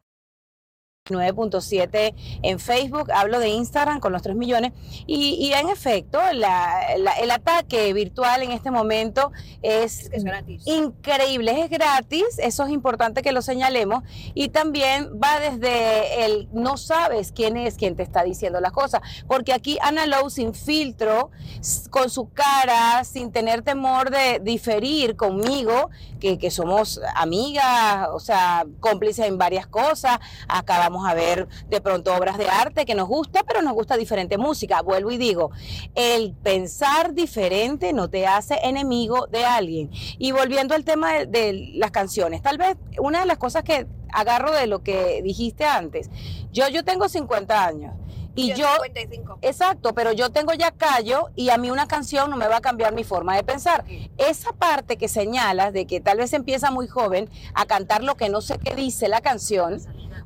9.7 1.11 2.13
en 2.41 2.59
Facebook, 2.59 3.11
hablo 3.11 3.39
de 3.39 3.49
Instagram 3.49 3.99
con 3.99 4.11
los 4.11 4.21
3 4.21 4.35
millones 4.35 4.71
y, 5.07 5.35
y 5.35 5.53
en 5.53 5.69
efecto 5.69 6.19
la- 6.33 6.81
la- 6.97 7.13
el 7.19 7.31
ataque 7.31 7.93
virtual 7.93 8.43
en 8.43 8.51
este 8.51 8.71
momento 8.71 9.31
es, 9.61 10.09
Es 10.13 10.23
increíble, 10.65 11.61
es 11.63 11.69
gratis, 11.69 12.25
eso 12.37 12.63
es 12.65 12.71
importante 12.71 13.21
que 13.21 13.31
lo 13.31 13.41
señalemos 13.41 14.03
y 14.33 14.49
también 14.49 15.09
va 15.21 15.39
desde 15.39 16.25
el 16.25 16.47
no 16.51 16.77
sabes 16.77 17.31
quién 17.31 17.57
es 17.57 17.75
quien 17.75 17.95
te 17.95 18.03
está 18.03 18.23
diciendo 18.23 18.59
las 18.61 18.71
cosas, 18.71 19.01
porque 19.27 19.53
aquí 19.53 19.77
Ana 19.81 20.05
Lowe 20.05 20.29
sin 20.29 20.53
filtro, 20.53 21.31
con 21.89 22.09
su 22.09 22.29
cara, 22.31 23.03
sin 23.03 23.31
tener 23.31 23.61
temor 23.61 24.09
de 24.11 24.39
diferir 24.39 25.15
conmigo, 25.15 25.89
que, 26.19 26.37
que 26.37 26.51
somos 26.51 26.99
amigas, 27.15 28.07
o 28.13 28.19
sea, 28.19 28.65
cómplices 28.79 29.25
en 29.25 29.37
varias 29.37 29.67
cosas, 29.67 30.19
acá 30.47 30.77
vamos 31.01 31.11
a 31.11 31.13
ver 31.15 31.47
de 31.69 31.81
pronto 31.81 32.15
obras 32.15 32.37
de 32.37 32.47
arte 32.47 32.85
que 32.85 32.95
nos 32.95 33.07
gusta, 33.07 33.43
pero 33.43 33.61
nos 33.61 33.73
gusta 33.73 33.97
diferente 33.97 34.37
música, 34.37 34.81
vuelvo 34.81 35.11
y 35.11 35.17
digo, 35.17 35.51
el 35.95 36.33
pensar 36.33 37.13
diferente 37.13 37.93
no 37.93 38.09
te 38.09 38.27
hace 38.27 38.59
enemigo 38.63 39.27
de 39.27 39.45
alguien. 39.45 39.89
Y 40.17 40.31
volviendo 40.31 40.75
al 40.75 40.83
tema 40.83 41.13
de, 41.13 41.25
de 41.25 41.71
las 41.75 41.91
canciones, 41.91 42.41
tal 42.41 42.57
vez 42.57 42.77
una 42.99 43.21
de 43.21 43.25
las 43.25 43.37
cosas 43.37 43.63
que 43.63 43.87
agarro 44.13 44.51
de 44.51 44.67
lo 44.67 44.83
que 44.83 45.21
dijiste 45.23 45.65
antes, 45.65 46.09
yo, 46.51 46.67
yo 46.67 46.83
tengo 46.83 47.09
50 47.09 47.65
años 47.65 47.93
y 48.35 48.53
yo... 48.53 48.67
55. 48.83 49.39
Exacto, 49.41 49.93
pero 49.93 50.11
yo 50.11 50.29
tengo 50.29 50.53
ya 50.53 50.71
callo 50.71 51.29
y 51.35 51.49
a 51.49 51.57
mí 51.57 51.69
una 51.69 51.87
canción 51.87 52.29
no 52.29 52.37
me 52.37 52.47
va 52.47 52.57
a 52.57 52.61
cambiar 52.61 52.93
mi 52.93 53.03
forma 53.03 53.35
de 53.35 53.43
pensar. 53.43 53.83
Esa 54.17 54.53
parte 54.53 54.97
que 54.97 55.07
señalas 55.07 55.73
de 55.73 55.85
que 55.85 55.99
tal 55.99 56.17
vez 56.17 56.33
empieza 56.33 56.71
muy 56.71 56.87
joven 56.87 57.29
a 57.53 57.65
cantar 57.65 58.03
lo 58.03 58.15
que 58.15 58.29
no 58.29 58.41
sé 58.41 58.57
qué 58.59 58.75
dice 58.75 59.07
la 59.07 59.21
canción 59.21 59.81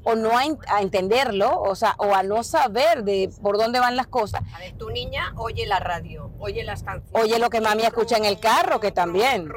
o 0.05 0.15
no 0.15 0.37
a, 0.37 0.45
en- 0.45 0.57
a 0.67 0.81
entenderlo, 0.81 1.61
o 1.61 1.75
sea, 1.75 1.95
o 1.97 2.13
a 2.13 2.23
no 2.23 2.43
saber 2.43 3.03
de 3.03 3.29
por 3.41 3.57
dónde 3.57 3.79
van 3.79 3.95
las 3.95 4.07
cosas. 4.07 4.41
A 4.53 4.59
ver, 4.59 4.73
tu 4.77 4.89
niña 4.91 5.33
oye 5.35 5.65
la 5.65 5.79
radio, 5.79 6.31
oye 6.39 6.63
las 6.63 6.83
canciones. 6.83 7.23
Oye 7.23 7.39
lo 7.39 7.49
que 7.49 7.59
mami 7.61 7.83
escucha 7.83 8.17
en 8.17 8.25
el 8.25 8.39
carro, 8.39 8.79
que 8.79 8.91
también. 8.91 9.51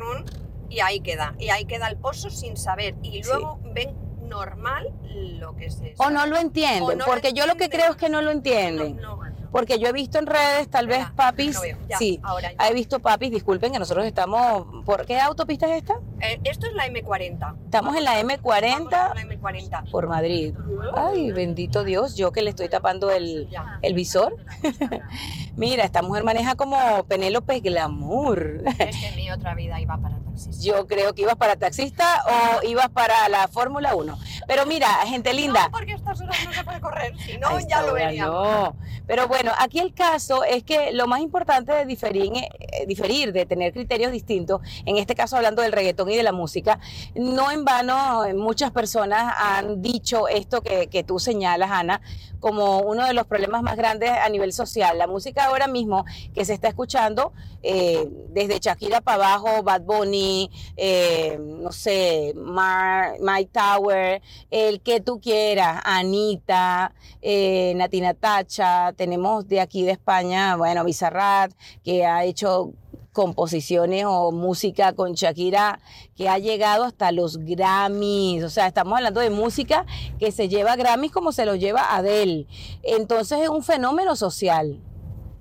Y 0.71 0.81
ahí 0.81 1.01
queda. 1.01 1.35
Y 1.39 1.51
ahí 1.51 1.65
queda 1.65 1.89
el 1.89 1.97
pozo 1.97 2.31
sin 2.31 2.57
saber. 2.57 2.95
Y 3.03 3.23
Sí. 3.23 3.29
luego 3.31 3.61
ven 3.75 3.95
normal 4.23 4.93
lo 5.39 5.57
que 5.57 5.71
se 5.71 5.95
O 5.99 6.11
no 6.11 6.27
lo 6.27 6.37
entienden, 6.37 6.99
lo 6.99 7.05
porque 7.07 7.33
yo 7.33 7.47
lo 7.47 7.55
que 7.57 7.71
creo 7.71 7.91
es 7.93 7.97
que 7.97 8.09
no 8.11 8.21
lo 8.23 8.31
entienden. 8.31 8.97
No, 8.97 9.17
no. 9.17 9.29
Porque 9.51 9.79
yo 9.79 9.89
he 9.89 9.93
visto 9.93 10.19
en 10.19 10.27
redes, 10.27 10.69
tal 10.69 10.87
vez 10.87 11.07
papis, 11.17 11.59
ya, 11.89 11.97
sí, 11.97 12.21
ahora 12.23 12.53
he 12.69 12.75
visto 12.75 13.01
papis, 13.01 13.31
disculpen 13.31 13.73
que 13.73 13.79
nosotros 13.79 14.05
estamos, 14.05 14.85
¿por 14.85 15.07
qué 15.07 15.19
autopista 15.19 15.67
es 15.75 15.79
esta? 15.83 15.99
Eh, 16.21 16.41
esto 16.45 16.67
es 16.67 16.75
la 16.75 16.87
M40. 16.87 17.57
Estamos 17.65 17.97
en 17.97 18.05
la 18.05 18.15
Vamos 18.15 18.33
M40 18.33 18.93
a 18.93 19.15
la 19.15 19.23
M40. 19.23 19.91
por 19.91 20.09
Madrid. 20.09 20.55
Ay, 20.95 21.31
bendito 21.33 21.85
Dios, 21.85 22.17
yo 22.17 22.33
que 22.33 22.43
le 22.43 22.51
estoy 22.51 22.69
tapando 22.69 23.11
el, 23.11 23.49
el 23.83 23.95
visor. 23.95 24.37
Mira, 25.57 25.85
esta 25.85 26.03
mujer 26.03 26.25
maneja 26.25 26.57
como 26.57 27.05
Penélope 27.05 27.61
Glamour. 27.61 28.63
Es 28.79 28.97
que 28.97 29.07
en 29.09 29.17
mi 29.17 29.31
otra 29.31 29.55
vida 29.55 29.81
iba 29.81 29.97
para 29.99 30.19
taxis. 30.19 30.63
Yo 30.63 30.87
creo 30.87 31.15
que 31.15 31.23
ibas 31.23 31.37
para 31.37 31.57
taxista 31.57 32.23
o 32.27 32.67
ibas 32.67 32.89
para 32.89 33.29
la 33.29 33.49
Fórmula 33.49 33.95
1. 33.95 34.19
Pero 34.47 34.67
mira, 34.67 34.89
gente 35.07 35.33
linda. 35.35 35.65
No, 35.65 35.71
porque 35.71 35.93
a 35.93 35.97
estas 35.97 36.21
horas 36.21 36.37
no 36.45 36.53
se 36.53 36.65
puede 36.65 36.81
correr. 36.81 37.17
Si 37.19 37.39
no, 37.39 37.59
ya 37.61 37.83
lo 37.83 37.93
veríamos. 37.93 38.35
No. 38.35 38.77
Pero 39.07 39.27
bueno, 39.27 39.53
aquí 39.59 39.79
el 39.79 39.95
caso 39.95 40.45
es 40.45 40.65
que 40.65 40.93
lo 40.93 41.07
más 41.07 41.21
importante 41.21 41.73
de 41.73 41.87
diferir, 41.87 42.31
eh, 42.35 42.87
diferir, 42.87 43.33
de 43.33 43.47
tener 43.47 43.73
criterios 43.73 44.13
distintos, 44.13 44.61
en 44.85 44.97
este 44.97 45.15
caso 45.15 45.37
hablando 45.37 45.63
del 45.63 45.73
reggaetón 45.73 46.08
y 46.11 46.17
de 46.17 46.23
la 46.23 46.33
música, 46.33 46.81
no 47.15 47.51
en 47.51 47.65
vano 47.65 48.25
eh, 48.25 48.35
muchas 48.35 48.71
personas 48.71 49.35
han 49.37 49.83
dicho 49.83 50.29
esto 50.29 50.61
que, 50.63 51.05
tú 51.07 51.19
señalas, 51.19 51.71
Ana, 51.71 52.01
como 52.41 52.81
uno 52.81 53.07
de 53.07 53.15
los 53.15 53.27
problemas 53.27 53.63
más 53.63 53.77
grandes 53.77 54.11
a 54.11 54.29
nivel 54.29 54.53
social. 54.53 54.99
La 54.99 55.07
música 55.07 55.47
ahora 55.47 55.67
mismo 55.67 56.05
que 56.35 56.45
se 56.45 56.55
está 56.55 56.69
escuchando, 56.69 57.33
eh, 57.63 58.09
desde 58.31 58.59
Shakira 58.61 59.01
para 59.01 59.25
abajo, 59.25 59.63
Bad 59.63 59.83
Bunny, 59.83 60.51
eh, 60.77 61.39
no 61.41 61.73
sé, 61.73 62.35
Mike 62.35 63.51
Tower, 63.53 64.23
el 64.51 64.81
que 64.81 65.01
tú 65.01 65.21
quieras, 65.21 65.81
Anita, 65.85 66.93
eh, 67.21 67.73
Natina 67.77 68.15
Tacha, 68.15 68.93
tenemos 68.93 69.49
de 69.49 69.61
aquí 69.61 69.83
de 69.83 69.93
España, 69.93 70.57
bueno, 70.57 70.85
Bizarrat, 70.85 71.53
que 71.83 72.07
ha 72.07 72.25
hecho 72.25 72.73
composiciones 73.13 74.05
o 74.07 74.33
música 74.33 74.93
con 74.93 75.15
Shakira 75.15 75.81
que 76.17 76.29
ha 76.29 76.39
llegado 76.39 76.85
hasta 76.85 77.13
los 77.13 77.39
Grammys, 77.39 78.45
o 78.45 78.51
sea, 78.51 78.67
estamos 78.67 78.97
hablando 78.97 79.21
de 79.21 79.31
música 79.31 79.87
que 80.19 80.33
se 80.33 80.49
lleva 80.49 80.77
Grammys 80.77 81.13
como 81.13 81.33
se 81.33 81.47
lo 81.47 81.55
lleva 81.55 81.95
Adele. 81.97 82.47
Entonces 82.83 83.41
es 83.43 83.49
un 83.49 83.63
fenómeno 83.63 84.17
social. 84.17 84.81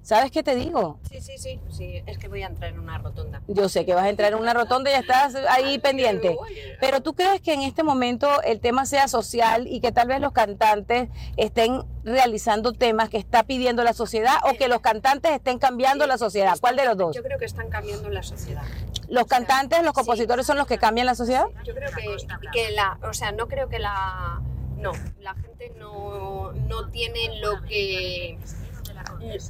¿Sabes 0.08 0.32
qué 0.32 0.42
te 0.42 0.56
digo? 0.56 1.02
Sí, 1.12 1.20
sí, 1.20 1.38
sí, 1.38 1.60
sí. 1.70 2.02
Es 2.06 2.18
que 2.18 2.30
voy 2.30 2.42
a 2.42 2.48
entrar 2.48 2.72
en 2.72 2.80
una 2.80 2.98
rotonda. 2.98 3.42
Yo 3.50 3.68
sé 3.68 3.86
que 3.86 3.94
vas 3.94 4.06
a 4.06 4.10
entrar 4.10 4.32
en 4.32 4.40
una 4.40 4.54
rotonda 4.54 4.90
y 4.90 4.94
ya 4.94 5.00
estás 5.02 5.36
ahí 5.50 5.80
pendiente. 5.80 6.38
Pero 6.80 7.02
tú 7.02 7.14
crees 7.14 7.42
que 7.42 7.54
en 7.54 7.62
este 7.62 7.84
momento 7.84 8.42
el 8.44 8.62
tema 8.62 8.86
sea 8.86 9.10
social 9.10 9.68
y 9.68 9.82
que 9.82 9.92
tal 9.92 10.08
vez 10.08 10.22
los 10.22 10.32
cantantes 10.32 11.10
estén 11.36 11.84
realizando 12.06 12.72
temas 12.72 13.10
que 13.10 13.18
está 13.18 13.44
pidiendo 13.44 13.84
la 13.84 13.92
sociedad 13.92 14.36
o 14.50 14.54
que 14.58 14.70
los 14.70 14.80
cantantes 14.80 15.34
estén 15.34 15.60
cambiando 15.60 16.08
la 16.08 16.18
sociedad. 16.18 16.54
¿Cuál 16.62 16.78
de 16.78 16.86
los 16.86 16.96
dos? 16.96 17.14
Yo 17.14 17.22
creo 17.22 17.38
que 17.38 17.44
están 17.44 17.68
cambiando 17.70 18.10
la 18.10 18.24
sociedad. 18.24 18.64
¿Los 19.10 19.26
cantantes, 19.26 19.80
los 19.84 19.90
Sí. 19.90 19.96
compositores 19.96 20.46
son 20.48 20.56
los 20.58 20.68
que 20.68 20.78
cambian 20.78 21.06
la 21.06 21.16
sociedad? 21.16 21.48
Yo 21.66 21.74
creo 21.76 21.92
que, 21.92 22.16
que 22.54 22.72
la, 22.72 22.98
o 23.04 23.14
sea, 23.14 23.34
no 23.34 23.50
creo 23.50 23.68
que 23.68 23.80
la, 23.80 24.42
no, 24.78 24.94
la 25.20 25.34
gente 25.36 25.74
no, 25.78 26.54
no 26.54 26.88
tiene 26.92 27.42
lo 27.42 27.62
que, 27.64 28.40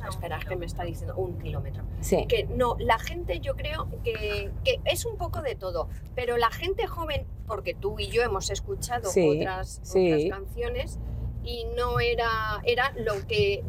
espera, 0.10 0.40
que 0.40 0.56
me 0.56 0.66
está 0.66 0.84
diciendo 0.84 1.16
un 1.16 1.38
kilómetro. 1.40 1.84
Sí. 2.02 2.26
Que 2.28 2.46
no, 2.46 2.76
la 2.80 3.00
gente 3.00 3.40
yo 3.40 3.56
creo 3.56 3.88
que, 4.04 4.52
que 4.64 4.80
es 4.86 5.06
un 5.06 5.18
poco 5.18 5.42
de 5.42 5.56
todo, 5.56 5.90
pero 6.16 6.38
la 6.38 6.52
gente 6.52 6.88
joven, 6.88 7.26
porque 7.46 7.74
tú 7.74 8.00
y 8.00 8.08
yo 8.08 8.24
hemos 8.24 8.50
escuchado 8.50 9.10
Sí, 9.10 9.40
otras, 9.40 9.80
sí. 9.84 10.12
otras 10.14 10.40
canciones 10.40 11.00
y 11.44 11.66
no 11.76 12.00
era, 12.00 12.62
era 12.64 12.94
lo 12.98 13.26
que, 13.28 13.64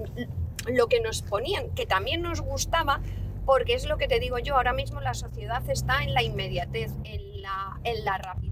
lo 0.66 0.88
que 0.88 1.00
nos 1.00 1.22
ponían, 1.22 1.70
que 1.70 1.86
también 1.86 2.22
nos 2.22 2.40
gustaba, 2.40 3.00
porque 3.46 3.74
es 3.74 3.86
lo 3.86 3.96
que 3.96 4.08
te 4.08 4.20
digo 4.20 4.38
yo, 4.38 4.56
ahora 4.56 4.72
mismo 4.72 5.00
la 5.00 5.14
sociedad 5.14 5.62
está 5.70 6.02
en 6.02 6.12
la 6.12 6.22
inmediatez, 6.22 6.92
en 7.04 7.40
la, 7.40 7.80
en 7.84 8.04
la 8.04 8.18
rapidez, 8.18 8.47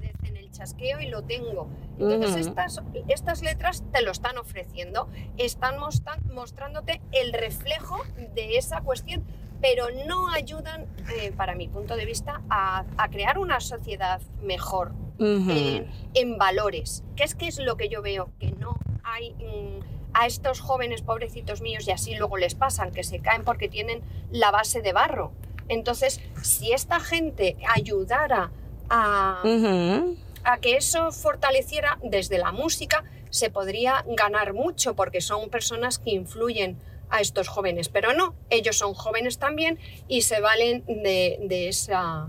chasqueo 0.57 1.01
y 1.01 1.07
lo 1.07 1.23
tengo. 1.23 1.69
Entonces 1.99 2.47
Ujú. 2.47 2.51
estas, 2.51 2.83
estas 3.09 3.43
letras 3.43 3.83
te 3.93 4.03
lo 4.03 4.11
están 4.11 4.39
ofreciendo, 4.39 5.09
están 5.37 5.77
mostrándote 5.79 7.01
el 7.13 7.33
reflejo 7.33 7.99
de 8.35 8.57
esa 8.59 8.81
cuestión, 8.81 9.25
pero 9.61 9.87
no 10.07 10.31
ayudan, 10.31 10.87
eh, 11.19 11.33
para 11.37 11.55
mi 11.55 11.69
punto 11.69 11.97
de 11.97 12.05
vista, 12.05 12.43
a, 12.51 12.85
a 12.99 13.09
crear 13.09 13.39
una 13.39 13.61
sociedad 13.61 14.21
mejor 14.43 14.93
Ujú. 15.19 15.51
en, 15.51 15.87
en 16.15 16.39
valores, 16.39 17.03
que 17.17 17.25
es 17.25 17.35
que 17.35 17.49
es 17.49 17.59
lo 17.59 17.77
que 17.77 17.89
yo 17.89 18.03
veo, 18.03 18.31
que 18.39 18.53
no 18.53 18.79
hay 19.03 19.33
mm, 19.33 19.81
a 20.13 20.27
estos 20.27 20.61
jóvenes 20.61 21.03
pobrecitos 21.03 21.61
míos 21.63 21.87
y 21.89 21.91
así 21.91 22.15
luego 22.15 22.37
les 22.37 22.55
pasan, 22.55 22.91
que 22.93 23.05
se 23.05 23.21
caen 23.21 23.45
porque 23.45 23.69
tienen 23.69 24.03
la 24.31 24.51
base 24.51 24.83
de 24.83 24.93
barro. 24.93 25.33
Entonces, 25.69 26.21
si 26.43 26.73
esta 26.73 27.01
gente 27.01 27.57
ayudara 27.75 28.51
a, 28.89 29.41
Ujú. 29.43 30.17
A 30.47 30.59
que 30.59 30.77
eso 30.77 31.11
fortaleciera 31.11 31.99
desde 32.03 32.39
la 32.39 32.53
música, 32.53 33.05
se 33.31 33.51
podría 33.51 34.05
ganar 34.07 34.55
mucho 34.55 34.95
porque 34.95 35.21
son 35.21 35.51
personas 35.51 35.99
que 35.99 36.13
influyen 36.13 36.79
a 37.11 37.21
estos 37.21 37.49
jóvenes, 37.49 37.89
pero 37.89 38.15
no, 38.15 38.35
ellos 38.49 38.79
son 38.79 38.95
jóvenes 38.95 39.39
también 39.39 39.79
y 40.09 40.23
se 40.23 40.41
valen 40.41 40.85
de, 40.87 41.39
de 41.43 41.69
esa... 41.69 42.29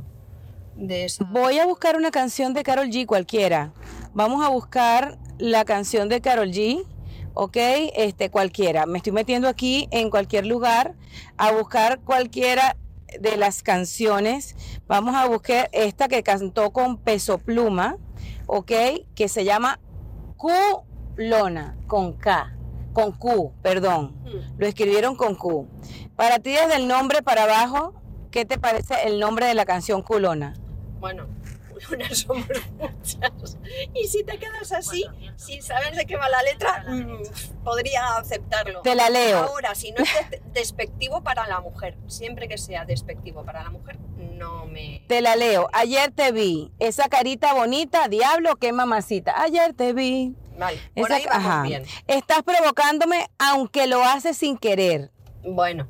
Esa... 0.90 1.24
Voy 1.26 1.60
a 1.60 1.66
buscar 1.66 1.96
una 1.96 2.12
canción 2.12 2.54
de 2.54 2.64
Carol 2.64 2.90
G 2.90 3.06
cualquiera. 3.06 3.72
Vamos 4.14 4.44
a 4.44 4.50
buscar 4.50 5.18
la 5.38 5.64
canción 5.66 6.10
de 6.10 6.22
Carol 6.22 6.52
G. 6.52 6.86
¿Ok? 7.40 7.56
Este, 7.96 8.32
cualquiera. 8.32 8.88
Me 8.88 8.98
estoy 8.98 9.14
metiendo 9.14 9.48
aquí 9.48 9.88
en 9.92 10.10
cualquier 10.10 10.48
lugar 10.48 10.96
a 11.38 11.52
buscar 11.52 12.00
cualquiera 12.00 12.76
de 13.20 13.38
las 13.38 13.62
canciones. 13.62 14.56
Vamos 14.88 15.16
a 15.16 15.28
buscar 15.28 15.70
esta 15.72 16.08
que 16.08 16.24
cantó 16.24 16.72
con 16.72 16.98
Peso 16.98 17.38
Pluma. 17.38 17.98
¿Ok? 18.48 18.72
Que 19.14 19.28
se 19.28 19.46
llama 19.46 19.80
Culona. 20.36 21.78
Con 21.86 22.14
K. 22.14 22.54
Con 22.94 23.12
Q, 23.12 23.54
perdón. 23.62 24.16
Lo 24.58 24.66
escribieron 24.66 25.16
con 25.16 25.36
Q. 25.36 25.68
Para 26.16 26.40
ti, 26.40 26.52
desde 26.52 26.78
el 26.78 26.88
nombre 26.88 27.22
para 27.22 27.44
abajo, 27.44 27.94
¿qué 28.32 28.46
te 28.46 28.58
parece 28.58 28.96
el 29.06 29.20
nombre 29.20 29.46
de 29.46 29.54
la 29.54 29.66
canción 29.66 30.02
Culona? 30.02 30.56
Bueno, 31.00 31.28
unas 31.92 32.18
somos 32.20 32.46
muchas. 32.78 33.58
Y 33.94 34.08
si 34.08 34.24
te 34.24 34.38
quedas 34.40 34.72
así, 34.72 35.06
sin 35.36 35.62
saber 35.62 35.96
de 35.96 36.06
qué 36.06 36.16
va 36.18 36.30
la 36.30 36.42
letra, 36.44 36.86
mm, 36.88 37.64
podría 37.64 38.18
aceptarlo. 38.18 38.82
Te 38.82 38.96
la 38.96 39.10
leo. 39.10 39.40
Ahora, 39.40 39.76
si 39.76 39.92
no 39.92 40.04
es 40.04 40.30
de- 40.30 40.42
despectivo 40.54 41.22
para 41.24 41.48
la 41.48 41.60
mujer, 41.62 41.98
siempre 42.08 42.48
que 42.48 42.58
sea 42.58 42.86
despectivo 42.86 43.44
para 43.46 43.64
la 43.64 43.70
mujer, 43.70 43.98
no 44.18 44.66
me... 44.66 45.04
Te 45.08 45.22
la 45.22 45.36
leo. 45.36 45.70
Ayer 45.74 46.12
te 46.12 46.32
vi. 46.32 46.72
Esa 46.80 47.08
carita 47.10 47.54
bonita, 47.54 48.08
diablo, 48.08 48.56
qué 48.58 48.72
mamacita. 48.74 49.42
Ayer 49.42 49.74
te 49.74 49.94
vi. 49.94 50.36
Vale, 50.58 50.80
por 50.96 51.06
Esa- 51.06 51.16
ahí 51.16 51.26
vamos 51.30 51.46
ajá. 51.48 51.62
bien. 51.64 51.84
Estás 52.08 52.42
provocándome 52.44 53.28
aunque 53.38 53.88
lo 53.88 54.04
haces 54.04 54.38
sin 54.38 54.58
querer. 54.58 55.12
Bueno, 55.44 55.88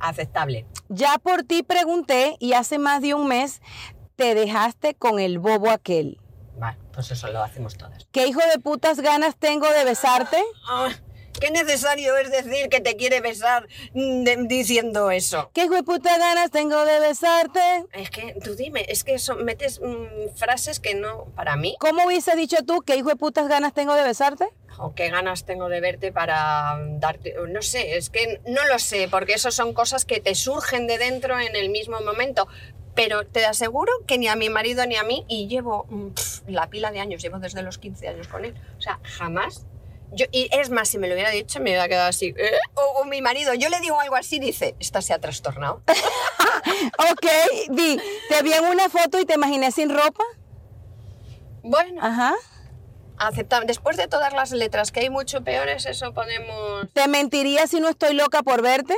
aceptable. 0.00 0.66
Ya 0.88 1.16
por 1.18 1.42
ti 1.44 1.62
pregunté 1.62 2.36
y 2.38 2.52
hace 2.52 2.78
más 2.78 3.00
de 3.00 3.14
un 3.14 3.26
mes 3.26 3.62
te 4.22 4.34
dejaste 4.36 4.94
con 4.94 5.18
el 5.18 5.40
bobo 5.40 5.68
aquel. 5.70 6.18
Vale, 6.56 6.78
pues 6.94 7.10
eso 7.10 7.26
lo 7.32 7.42
hacemos 7.42 7.76
todas. 7.76 8.06
¿Qué 8.12 8.28
hijo 8.28 8.40
de 8.54 8.60
putas 8.60 9.00
ganas 9.00 9.34
tengo 9.36 9.68
de 9.68 9.84
besarte? 9.84 10.40
Ah, 10.68 10.90
¿Qué 11.40 11.50
necesario 11.50 12.16
es 12.18 12.30
decir 12.30 12.68
que 12.68 12.80
te 12.80 12.94
quiere 12.96 13.20
besar 13.20 13.66
mm, 13.94 14.22
de- 14.22 14.44
diciendo 14.46 15.10
eso? 15.10 15.50
¿Qué 15.54 15.64
hijo 15.64 15.74
de 15.74 15.82
putas 15.82 16.16
ganas 16.20 16.52
tengo 16.52 16.84
de 16.84 17.00
besarte? 17.00 17.58
Es 17.92 18.10
que 18.10 18.36
tú 18.44 18.54
dime, 18.54 18.84
es 18.88 19.02
que 19.02 19.14
eso, 19.14 19.34
metes 19.34 19.80
mm, 19.80 20.36
frases 20.36 20.78
que 20.78 20.94
no, 20.94 21.24
para 21.34 21.56
mí, 21.56 21.74
¿Cómo 21.80 22.04
hubiese 22.06 22.36
dicho 22.36 22.58
tú 22.64 22.82
qué 22.86 22.94
hijo 22.94 23.08
de 23.08 23.16
putas 23.16 23.48
ganas 23.48 23.72
tengo 23.74 23.94
de 23.94 24.04
besarte? 24.04 24.46
o 24.78 24.94
qué 24.94 25.10
ganas 25.10 25.44
tengo 25.44 25.68
de 25.68 25.80
verte 25.82 26.12
para 26.12 26.76
darte, 26.98 27.34
no 27.50 27.60
sé, 27.60 27.98
es 27.98 28.08
que 28.08 28.40
no 28.46 28.64
lo 28.68 28.78
sé, 28.78 29.06
porque 29.08 29.34
eso 29.34 29.50
son 29.50 29.74
cosas 29.74 30.06
que 30.06 30.18
te 30.18 30.34
surgen 30.34 30.86
de 30.86 30.96
dentro 30.96 31.38
en 31.38 31.54
el 31.54 31.68
mismo 31.68 32.00
momento. 32.00 32.48
Pero 32.94 33.26
te 33.26 33.44
aseguro 33.46 33.92
que 34.06 34.18
ni 34.18 34.28
a 34.28 34.36
mi 34.36 34.50
marido 34.50 34.84
ni 34.86 34.96
a 34.96 35.02
mí, 35.02 35.24
y 35.28 35.48
llevo 35.48 35.86
mm, 35.88 36.08
la 36.48 36.68
pila 36.68 36.90
de 36.90 37.00
años, 37.00 37.22
llevo 37.22 37.38
desde 37.38 37.62
los 37.62 37.78
15 37.78 38.08
años 38.08 38.28
con 38.28 38.44
él, 38.44 38.54
o 38.78 38.80
sea, 38.80 39.00
jamás. 39.02 39.66
Yo, 40.14 40.26
y 40.30 40.50
es 40.52 40.68
más, 40.68 40.90
si 40.90 40.98
me 40.98 41.08
lo 41.08 41.14
hubiera 41.14 41.30
dicho, 41.30 41.58
me 41.58 41.70
hubiera 41.70 41.88
quedado 41.88 42.10
así. 42.10 42.34
¿eh? 42.36 42.50
O, 42.74 43.00
o 43.00 43.04
mi 43.06 43.22
marido, 43.22 43.54
yo 43.54 43.70
le 43.70 43.80
digo 43.80 43.98
algo 43.98 44.14
así, 44.14 44.38
dice, 44.38 44.76
esta 44.78 45.00
se 45.00 45.14
ha 45.14 45.18
trastornado. 45.18 45.82
Ok, 47.12 47.26
di, 47.70 47.98
te 48.28 48.42
vi 48.42 48.52
en 48.52 48.64
una 48.64 48.88
foto 48.88 49.18
y 49.20 49.24
te 49.24 49.34
imaginé 49.34 49.70
sin 49.72 49.90
ropa. 49.90 50.24
Bueno, 51.62 52.00
Ajá. 52.02 52.34
aceptable. 53.18 53.66
Después 53.66 53.96
de 53.96 54.08
todas 54.08 54.32
las 54.32 54.50
letras, 54.52 54.90
que 54.92 55.00
hay 55.00 55.10
mucho 55.10 55.42
peores, 55.44 55.86
eso 55.86 56.12
podemos... 56.12 56.92
¿Te 56.92 57.08
mentiría 57.08 57.66
si 57.66 57.80
no 57.80 57.88
estoy 57.88 58.14
loca 58.14 58.42
por 58.42 58.62
verte? 58.62 58.96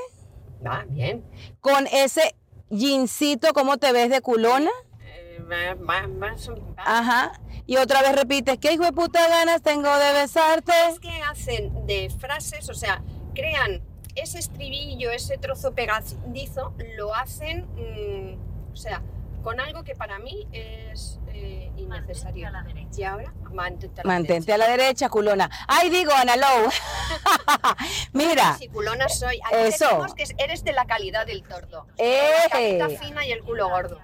Va, 0.66 0.84
bien. 0.88 1.24
Con 1.60 1.86
ese 1.88 2.34
jeansito, 2.78 3.48
¿cómo 3.54 3.76
te 3.78 3.92
ves 3.92 4.10
de 4.10 4.20
culona? 4.20 4.70
Eh, 5.06 5.38
va- 5.50 5.74
va- 5.74 6.06
va. 6.06 6.34
Ajá. 6.78 7.40
Y 7.66 7.76
otra 7.78 8.02
vez 8.02 8.14
repites, 8.14 8.58
¿qué 8.58 8.72
hijo 8.72 8.84
de 8.84 8.92
puta 8.92 9.26
ganas 9.28 9.62
tengo 9.62 9.88
de 9.96 10.12
besarte? 10.12 10.72
Es 10.90 11.00
que 11.00 11.22
hacen 11.22 11.86
de 11.86 12.10
frases, 12.10 12.68
o 12.68 12.74
sea, 12.74 13.02
crean 13.34 13.82
ese 14.14 14.38
estribillo, 14.38 15.10
ese 15.10 15.38
trozo 15.38 15.72
pegadizo, 15.74 16.74
lo 16.96 17.14
hacen, 17.14 17.66
mm, 17.74 18.72
o 18.72 18.76
sea, 18.76 19.02
con 19.44 19.60
algo 19.60 19.84
que 19.84 19.94
para 19.94 20.18
mí 20.18 20.48
es 20.52 21.20
eh, 21.28 21.70
innecesario. 21.76 22.48
Y 22.96 23.02
ahora, 23.02 23.32
mantente 23.52 24.00
a 24.00 24.04
la 24.04 24.08
Mantente 24.08 24.52
a 24.52 24.58
la 24.58 24.68
derecha, 24.68 25.08
culona. 25.08 25.50
Ay, 25.68 25.90
digo, 25.90 26.12
Ana 26.12 26.36
Lou. 26.36 26.70
Mira, 28.12 28.28
derecha. 28.30 28.56
Si 28.58 28.68
culona 28.68 29.08
soy, 29.08 29.40
aquí 29.44 29.54
Eso. 29.54 29.84
decimos 29.84 30.14
que 30.14 30.24
eres 30.38 30.64
de 30.64 30.72
la 30.72 30.86
calidad 30.86 31.26
del 31.26 31.42
tordo. 31.42 31.86
¡Eh! 31.98 32.30
La 32.44 32.48
carita 32.48 32.88
fina 32.88 33.26
y 33.26 33.32
el 33.32 33.42
culo 33.42 33.68
gordo. 33.68 34.00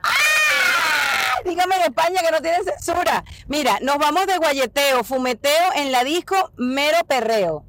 dígame 1.44 1.76
en 1.76 1.82
España 1.82 2.20
que 2.20 2.30
no 2.30 2.42
tienen 2.42 2.64
censura. 2.64 3.24
Mira, 3.46 3.78
nos 3.80 3.96
vamos 3.98 4.26
de 4.26 4.36
guayeteo, 4.36 5.02
fumeteo 5.04 5.72
en 5.76 5.90
la 5.90 6.04
disco, 6.04 6.52
mero 6.56 6.98
perreo. 7.06 7.64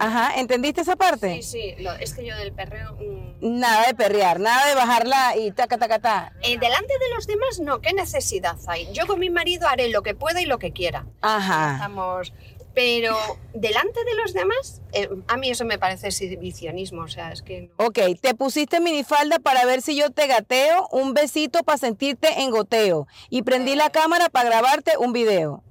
Ajá, 0.00 0.32
¿entendiste 0.40 0.80
esa 0.80 0.96
parte? 0.96 1.42
Sí, 1.42 1.74
sí, 1.76 1.82
lo- 1.82 1.92
es 1.92 2.14
que 2.14 2.24
yo 2.24 2.34
del 2.36 2.52
perreo... 2.52 2.94
mm, 2.94 3.58
Nada 3.60 3.86
de 3.86 3.94
perrear, 3.94 4.40
nada 4.40 4.66
de 4.68 4.74
bajarla 4.74 5.36
y 5.36 5.50
taca, 5.52 5.78
taca, 5.78 5.98
taca. 5.98 6.32
eh, 6.42 6.58
delante 6.58 6.92
de 6.98 7.14
los 7.14 7.26
demás, 7.26 7.60
no, 7.60 7.80
¿qué 7.80 7.92
necesidad 7.92 8.56
hay? 8.66 8.90
Yo 8.92 9.06
con 9.06 9.18
mi 9.20 9.30
marido 9.30 9.68
haré 9.68 9.88
lo 9.90 10.02
que 10.02 10.14
pueda 10.14 10.40
y 10.40 10.46
lo 10.46 10.58
que 10.58 10.72
quiera. 10.72 11.06
Ajá. 11.20 11.74
Estamos... 11.74 12.32
Pero 12.72 13.16
delante 13.52 14.04
de 14.04 14.14
los 14.14 14.32
demás, 14.32 14.80
eh, 14.92 15.08
a 15.26 15.36
mí 15.36 15.50
eso 15.50 15.64
me 15.64 15.76
parece 15.76 16.06
exhibicionismo, 16.06 17.02
o 17.02 17.08
sea, 17.08 17.32
es 17.32 17.42
que... 17.42 17.62
no. 17.62 17.84
Ok, 17.86 17.98
te 18.22 18.32
pusiste 18.34 18.78
minifalda 18.78 19.40
para 19.40 19.66
ver 19.66 19.82
si 19.82 19.96
yo 19.96 20.10
te 20.10 20.28
gateo, 20.28 20.86
un 20.92 21.12
besito 21.12 21.64
para 21.64 21.78
sentirte 21.78 22.42
en 22.42 22.52
goteo. 22.52 23.08
Y 23.28 23.42
prendí 23.42 23.74
la 23.74 23.90
cámara 23.90 24.28
para 24.28 24.48
grabarte 24.50 24.92
un 24.98 25.12
video. 25.12 25.64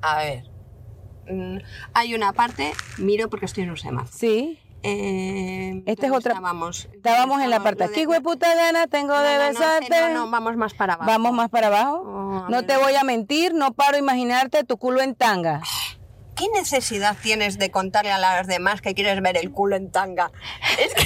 A 0.00 0.16
ver. 0.24 0.44
Mm, 1.30 1.58
hay 1.94 2.14
una 2.14 2.32
parte, 2.32 2.72
miro 2.98 3.28
porque 3.30 3.46
estoy 3.46 3.64
en 3.64 3.70
un 3.70 3.76
semáforo. 3.76 4.16
Sí. 4.16 4.60
Eh, 4.84 5.82
Esta 5.86 6.06
es 6.06 6.12
¿dónde 6.12 6.16
otra- 6.18 6.32
Estábamos, 6.34 6.88
Estábamos 6.94 7.42
en 7.42 7.50
la 7.50 7.60
parte. 7.62 7.88
de- 7.88 7.92
¿Qué 7.94 8.06
hueputa 8.06 8.54
gana 8.54 8.86
tengo 8.86 9.12
No, 9.14 9.20
de 9.22 9.36
no, 9.36 9.42
no, 9.42 9.48
besarte? 9.48 10.00
No, 10.00 10.08
no, 10.26 10.30
vamos 10.30 10.56
más 10.56 10.72
para 10.74 10.94
abajo. 10.94 11.10
Vamos 11.10 11.32
más 11.32 11.50
para 11.50 11.66
abajo. 11.66 12.02
Oh, 12.06 12.46
no 12.48 12.64
te 12.64 12.76
voy 12.76 12.94
a 12.94 13.02
mentir, 13.02 13.54
no 13.54 13.72
paro 13.72 13.96
a 13.96 13.98
imaginarte 13.98 14.62
tu 14.64 14.76
culo 14.78 15.00
en 15.02 15.16
tanga. 15.16 15.62
¿Qué 16.36 16.46
necesidad 16.54 17.16
tienes 17.20 17.58
de 17.58 17.72
contarle 17.72 18.12
a 18.12 18.18
las 18.18 18.46
demás 18.46 18.80
que 18.80 18.94
quieres 18.94 19.20
ver 19.20 19.36
el 19.36 19.50
culo 19.50 19.74
en 19.74 19.90
tanga? 19.90 20.30
Es 20.78 20.94
que... 20.94 21.04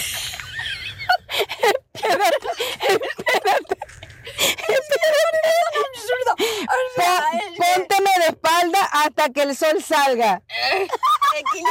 absurdo. 5.95 6.35
O 6.38 7.01
sea, 7.01 7.25
Pon- 7.31 7.57
pónteme 7.87 8.11
de 8.18 8.27
espalda 8.27 8.79
hasta 8.92 9.31
que 9.31 9.42
el 9.42 9.57
sol 9.57 9.83
salga. 9.83 10.42
Eh, 10.49 10.88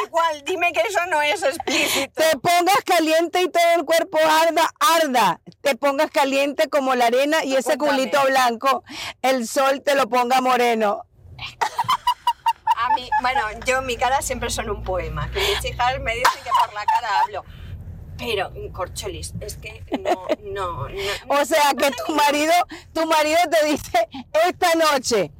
igual, 0.05 0.43
dime 0.45 0.71
que 0.73 0.81
eso 0.81 1.05
no 1.07 1.21
es 1.21 1.43
explícito. 1.43 2.21
Te 2.21 2.37
pongas 2.37 2.77
caliente 2.85 3.41
y 3.41 3.49
todo 3.49 3.73
el 3.75 3.85
cuerpo 3.85 4.17
arda, 4.19 4.69
arda. 4.79 5.39
Te 5.61 5.75
pongas 5.75 6.09
caliente 6.11 6.69
como 6.69 6.95
la 6.95 7.05
arena 7.07 7.43
y 7.43 7.55
ese 7.55 7.77
culito 7.77 8.23
blanco, 8.25 8.83
el 9.21 9.47
sol 9.47 9.81
te 9.83 9.95
lo 9.95 10.07
ponga 10.09 10.41
moreno. 10.41 11.03
A 12.77 12.89
mí, 12.95 13.07
bueno, 13.21 13.41
yo 13.65 13.81
mi 13.83 13.95
cara 13.95 14.21
siempre 14.21 14.49
son 14.49 14.69
un 14.69 14.83
poema. 14.83 15.29
Que 15.31 15.39
mis 15.39 15.63
hijas 15.65 15.99
me 15.99 16.15
dicen 16.15 16.43
que 16.43 16.49
por 16.59 16.73
la 16.73 16.83
cara 16.85 17.19
hablo. 17.21 17.45
Pero, 18.21 18.51
Corcholis, 18.73 19.33
es 19.41 19.57
que 19.57 19.83
no, 19.99 20.27
no, 20.51 20.87
no. 20.89 20.89
O 21.41 21.45
sea 21.45 21.73
que 21.77 21.91
tu 21.91 22.13
marido, 22.13 22.53
tu 22.93 23.05
marido 23.05 23.37
te 23.49 23.65
dice 23.67 24.07
esta 24.47 24.73
noche. 24.75 25.31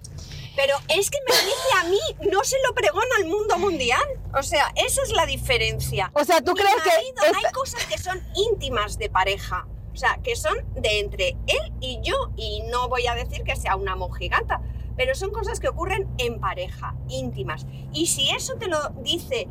Pero 0.56 0.76
es 0.90 1.10
que 1.10 1.18
me 1.30 1.36
dice 1.36 1.70
a 1.80 1.84
mí, 1.86 2.30
no 2.32 2.44
se 2.44 2.58
lo 2.68 2.74
pregono 2.74 3.08
al 3.18 3.26
mundo 3.26 3.58
mundial. 3.58 4.04
O 4.38 4.44
sea, 4.44 4.72
esa 4.76 5.02
es 5.04 5.12
la 5.12 5.26
diferencia. 5.26 6.12
O 6.14 6.26
sea, 6.26 6.42
¿tú 6.42 6.52
Mi 6.54 6.60
crees 6.60 6.76
que 6.84 6.90
marido, 6.90 7.24
esta- 7.26 7.48
hay 7.48 7.54
cosas 7.54 7.86
que 7.86 7.98
son 7.98 8.22
íntimas 8.36 8.98
de 8.98 9.10
pareja. 9.10 9.66
O 9.94 9.96
sea, 9.96 10.20
que 10.24 10.36
son 10.36 10.56
de 10.76 11.00
entre 11.00 11.30
él 11.48 11.74
y 11.80 12.00
yo. 12.02 12.32
Y 12.36 12.64
no 12.64 12.90
voy 12.90 13.08
a 13.08 13.16
decir 13.16 13.44
que 13.44 13.56
sea 13.56 13.76
una 13.78 13.96
mojigata, 13.96 14.62
pero 14.98 15.16
son 15.16 15.32
cosas 15.32 15.60
que 15.60 15.70
ocurren 15.70 16.10
en 16.18 16.40
pareja, 16.42 16.96
íntimas. 17.08 17.66
Y 17.94 18.08
si 18.08 18.30
eso 18.30 18.56
te 18.56 18.68
lo 18.68 18.90
dice 19.02 19.48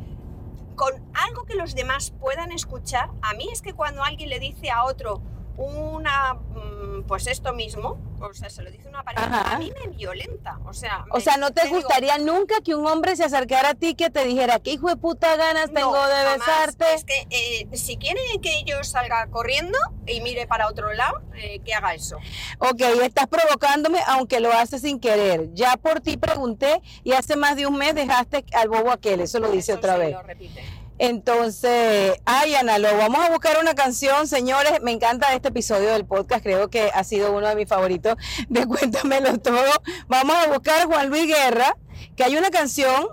con 0.81 0.99
algo 1.13 1.45
que 1.45 1.53
los 1.53 1.75
demás 1.75 2.09
puedan 2.19 2.51
escuchar, 2.51 3.11
a 3.21 3.35
mí 3.35 3.47
es 3.53 3.61
que 3.61 3.73
cuando 3.73 4.03
alguien 4.03 4.31
le 4.31 4.39
dice 4.39 4.71
a 4.71 4.85
otro 4.85 5.21
una, 5.61 6.33
mm, 6.33 7.03
pues 7.07 7.27
esto 7.27 7.53
mismo, 7.53 7.97
o 8.19 8.33
sea, 8.33 8.49
se 8.49 8.61
lo 8.63 8.71
dice 8.71 8.87
una 8.87 9.03
pareja, 9.03 9.25
Ajá. 9.25 9.55
a 9.55 9.59
mí 9.59 9.71
me 9.79 9.91
violenta. 9.95 10.59
O 10.65 10.73
sea, 10.73 11.05
O 11.11 11.15
me- 11.17 11.21
sea, 11.21 11.37
¿no 11.37 11.51
te 11.51 11.63
digo, 11.63 11.75
gustaría 11.77 12.17
nunca 12.17 12.55
que 12.63 12.75
un 12.75 12.85
hombre 12.87 13.15
se 13.15 13.23
acercara 13.23 13.69
a 13.69 13.73
ti 13.73 13.95
que 13.95 14.09
te 14.09 14.23
dijera, 14.25 14.59
qué 14.59 14.71
hijo 14.73 14.87
de 14.89 14.95
puta 14.97 15.35
ganas 15.35 15.71
tengo 15.73 15.91
No, 15.95 16.07
de 16.07 16.13
jamás. 16.13 16.39
besarte? 16.39 16.93
Es 16.93 17.05
que 17.05 17.27
eh, 17.29 17.67
si 17.77 17.97
quiere 17.97 18.19
que 18.41 18.63
yo 18.65 18.83
salga 18.83 19.27
corriendo 19.27 19.77
y 20.05 20.21
mire 20.21 20.47
para 20.47 20.67
otro 20.67 20.91
lado, 20.93 21.21
eh, 21.35 21.59
que 21.65 21.73
haga 21.73 21.93
eso. 21.93 22.17
Ok, 22.59 22.81
estás 23.03 23.27
provocándome 23.27 23.99
aunque 24.07 24.39
lo 24.39 24.51
haces 24.51 24.81
sin 24.81 24.99
querer. 24.99 25.49
Ya 25.53 25.77
por 25.77 26.01
ti 26.01 26.17
pregunté 26.17 26.81
y 27.03 27.13
hace 27.13 27.35
más 27.35 27.55
de 27.55 27.65
un 27.67 27.77
mes 27.77 27.95
dejaste 27.95 28.45
al 28.53 28.69
bobo 28.69 28.91
aquel, 28.91 29.21
eso 29.21 29.39
lo 29.39 29.49
dice 29.51 29.73
otra 29.73 29.93
sí 29.95 29.99
vez. 29.99 30.11
Lo 30.11 30.21
repite. 30.23 30.63
Entonces, 31.03 32.13
ay, 32.25 32.53
Ana, 32.53 32.77
lo 32.77 32.95
vamos 32.95 33.25
a 33.25 33.31
buscar 33.31 33.57
una 33.59 33.73
canción, 33.73 34.27
señores. 34.27 34.83
Me 34.83 34.91
encanta 34.91 35.33
este 35.33 35.47
episodio 35.47 35.89
del 35.93 36.05
podcast, 36.05 36.43
creo 36.43 36.69
que 36.69 36.91
ha 36.93 37.03
sido 37.03 37.31
uno 37.31 37.47
de 37.47 37.55
mis 37.55 37.67
favoritos 37.67 38.17
de 38.49 38.67
Cuéntamelo 38.67 39.39
Todo. 39.39 39.71
Vamos 40.07 40.35
a 40.35 40.47
buscar 40.49 40.85
Juan 40.85 41.09
Luis 41.09 41.25
Guerra, 41.25 41.75
que 42.15 42.23
hay 42.23 42.37
una 42.37 42.51
canción. 42.51 43.07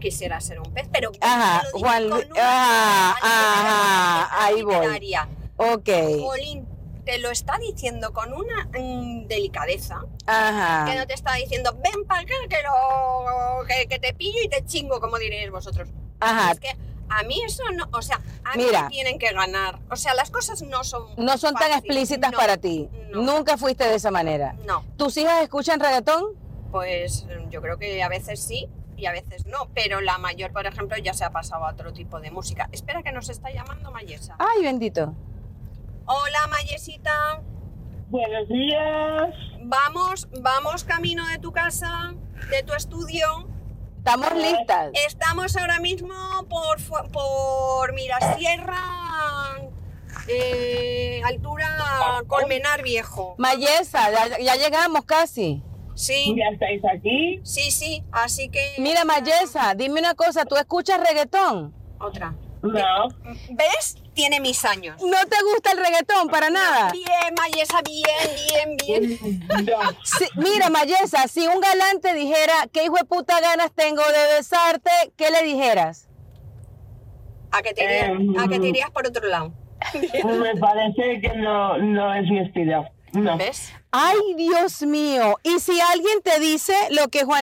Quisiera 0.00 0.40
ser 0.40 0.58
un 0.58 0.74
pez, 0.74 0.88
pero 0.92 1.12
Ajá, 1.20 1.62
Juan 1.74 2.10
Luis- 2.10 2.26
ajá, 2.36 3.16
ajá, 3.22 4.44
ahí 4.46 4.62
voy. 4.62 5.14
Ok, 5.58 5.88
Jolín, 6.20 6.66
te 7.04 7.18
lo 7.18 7.30
está 7.30 7.56
diciendo 7.58 8.12
con 8.12 8.32
una 8.34 8.64
mm, 8.76 9.28
delicadeza 9.28 10.00
que 10.26 10.32
ajá. 10.32 10.92
no 10.92 11.06
te 11.06 11.14
está 11.14 11.34
diciendo 11.34 11.72
ven 11.84 12.04
para 12.04 12.22
acá 12.22 12.34
que, 12.50 12.56
lo, 12.64 13.64
que, 13.66 13.86
que 13.86 13.98
te 14.00 14.12
pillo 14.12 14.40
y 14.42 14.48
te 14.48 14.64
chingo, 14.66 15.00
como 15.00 15.18
diréis 15.18 15.52
vosotros. 15.52 15.88
Ajá. 16.20 16.50
Es 16.50 16.58
que 16.60 16.76
a 17.10 17.22
mí 17.24 17.40
eso 17.44 17.62
no, 17.74 17.88
o 17.92 18.02
sea, 18.02 18.20
a 18.44 18.56
mí 18.56 18.64
Mira. 18.64 18.82
me 18.84 18.88
tienen 18.90 19.18
que 19.18 19.32
ganar. 19.32 19.78
O 19.90 19.96
sea, 19.96 20.14
las 20.14 20.30
cosas 20.30 20.62
no 20.62 20.84
son 20.84 21.04
No 21.16 21.36
son 21.38 21.54
tan 21.54 21.72
explícitas 21.72 22.32
No, 22.32 22.38
para 22.38 22.56
ti. 22.56 22.88
no. 23.10 23.22
Nunca 23.22 23.56
fuiste 23.56 23.84
de 23.84 23.94
esa 23.96 24.10
manera. 24.10 24.54
No, 24.66 24.84
¿Tus 24.96 25.16
hijas 25.16 25.42
escuchan 25.42 25.80
reggaetón? 25.80 26.24
pues 26.70 27.26
yo 27.50 27.62
creo 27.62 27.78
que 27.78 28.02
a 28.02 28.08
veces 28.10 28.42
sí 28.42 28.68
y 28.96 29.06
a 29.06 29.12
veces 29.12 29.46
no, 29.46 29.68
pero 29.74 30.00
la 30.02 30.18
mayor, 30.18 30.52
por 30.52 30.66
ejemplo, 30.66 30.98
ya 30.98 31.14
se 31.14 31.24
ha 31.24 31.30
pasado 31.30 31.64
a 31.64 31.70
otro 31.72 31.92
tipo 31.94 32.20
de 32.20 32.30
música. 32.30 32.68
Espera 32.72 33.02
que 33.02 33.10
nos 33.12 33.28
está 33.30 33.50
llamando 33.50 33.90
Mayesa. 33.90 34.36
Ay, 34.38 34.62
bendito. 34.62 35.14
Hola 36.04 36.46
Mayesita, 36.50 37.42
Buenos 38.10 38.48
días. 38.48 39.34
vamos, 39.62 40.28
vamos 40.40 40.84
camino 40.84 41.26
de 41.28 41.38
tu 41.38 41.52
casa, 41.52 42.14
de 42.50 42.62
tu 42.62 42.72
estudio. 42.74 43.46
Estamos 43.98 44.32
listas. 44.34 44.90
Estamos 45.06 45.56
ahora 45.56 45.80
mismo 45.80 46.14
por, 46.48 46.80
fu- 46.80 47.10
por 47.12 47.92
Mirasierra, 47.92 48.78
eh, 50.28 51.20
altura 51.24 52.22
Colmenar 52.26 52.82
Viejo. 52.82 53.34
Mayesa, 53.38 54.10
ya, 54.10 54.38
ya 54.38 54.54
llegamos 54.56 55.04
casi. 55.04 55.62
Sí, 55.94 56.34
¿Ya 56.38 56.48
estáis 56.52 56.80
aquí? 56.84 57.40
sí, 57.42 57.72
sí, 57.72 58.04
así 58.12 58.48
que... 58.50 58.74
Mira, 58.78 59.04
Mayesa, 59.04 59.74
dime 59.74 59.98
una 59.98 60.14
cosa, 60.14 60.44
¿tú 60.44 60.56
escuchas 60.56 61.00
reggaetón? 61.00 61.74
Otra. 61.98 62.34
No. 62.62 63.08
¿Ves? 63.50 63.96
Tiene 64.18 64.40
mis 64.40 64.64
años. 64.64 65.00
¿No 65.00 65.16
te 65.28 65.36
gusta 65.44 65.70
el 65.70 65.78
reggaetón 65.78 66.26
para 66.26 66.50
nada? 66.50 66.90
Bien, 66.90 67.06
Mayesa, 67.38 67.78
bien, 67.82 68.76
bien, 68.76 69.16
bien. 69.16 69.40
Sí, 70.02 70.24
mira, 70.34 70.70
Mayesa, 70.70 71.28
si 71.28 71.46
un 71.46 71.60
galán 71.60 72.00
te 72.00 72.14
dijera, 72.14 72.52
¿qué 72.72 72.82
hijo 72.82 72.96
de 72.96 73.04
puta 73.04 73.40
ganas 73.40 73.70
tengo 73.76 74.02
de 74.02 74.34
besarte? 74.34 74.90
¿Qué 75.16 75.30
le 75.30 75.44
dijeras? 75.44 76.08
¿A 77.52 77.62
que 77.62 77.72
te 77.74 77.84
irías, 77.84 78.08
Em. 78.10 78.36
a 78.40 78.48
que 78.48 78.58
te 78.58 78.66
irías 78.66 78.90
por 78.90 79.06
otro 79.06 79.28
lado? 79.28 79.52
Me 80.24 80.56
parece 80.56 81.20
que 81.20 81.32
no, 81.36 81.78
no 81.78 82.12
es 82.12 82.24
mi 82.28 82.40
estilo. 82.40 82.86
No. 83.12 83.36
¿Ves? 83.38 83.72
Ay, 83.92 84.18
Dios 84.36 84.82
mío. 84.82 85.36
Y 85.44 85.60
si 85.60 85.80
alguien 85.80 86.20
te 86.24 86.40
dice 86.40 86.74
lo 86.90 87.06
que 87.06 87.22
Juan... 87.24 87.40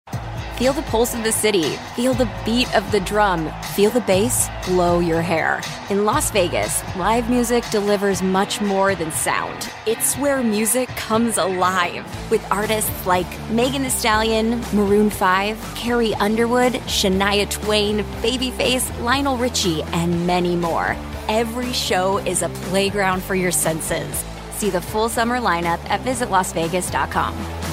Feel 0.57 0.73
the 0.73 0.83
pulse 0.83 1.15
of 1.15 1.23
the 1.23 1.31
city. 1.31 1.63
Feel 1.95 2.13
the 2.13 2.29
beat 2.45 2.73
of 2.75 2.89
the 2.91 2.99
drum. 2.99 3.51
Feel 3.73 3.89
the 3.89 4.01
bass 4.01 4.49
blow 4.67 4.99
your 4.99 5.21
hair. 5.21 5.61
In 5.89 6.05
Las 6.05 6.29
Vegas, 6.29 6.83
live 6.95 7.27
music 7.27 7.67
delivers 7.71 8.21
much 8.21 8.61
more 8.61 8.93
than 8.93 9.11
sound. 9.11 9.67
It's 9.87 10.15
where 10.15 10.43
music 10.43 10.89
comes 10.89 11.39
alive 11.39 12.05
with 12.29 12.45
artists 12.51 13.07
like 13.07 13.25
Megan 13.49 13.81
Thee 13.81 13.89
Stallion, 13.89 14.61
Maroon 14.73 15.09
5, 15.09 15.73
Carrie 15.75 16.13
Underwood, 16.15 16.73
Shania 16.85 17.49
Twain, 17.49 18.03
Babyface, 18.21 19.01
Lionel 19.01 19.37
Richie, 19.37 19.81
and 19.91 20.27
many 20.27 20.55
more. 20.55 20.95
Every 21.29 21.73
show 21.73 22.19
is 22.19 22.43
a 22.43 22.49
playground 22.69 23.23
for 23.23 23.33
your 23.33 23.51
senses. 23.51 24.23
See 24.51 24.69
the 24.69 24.81
full 24.81 25.09
summer 25.09 25.39
lineup 25.39 25.83
at 25.89 26.01
visitlasvegas.com. 26.01 27.72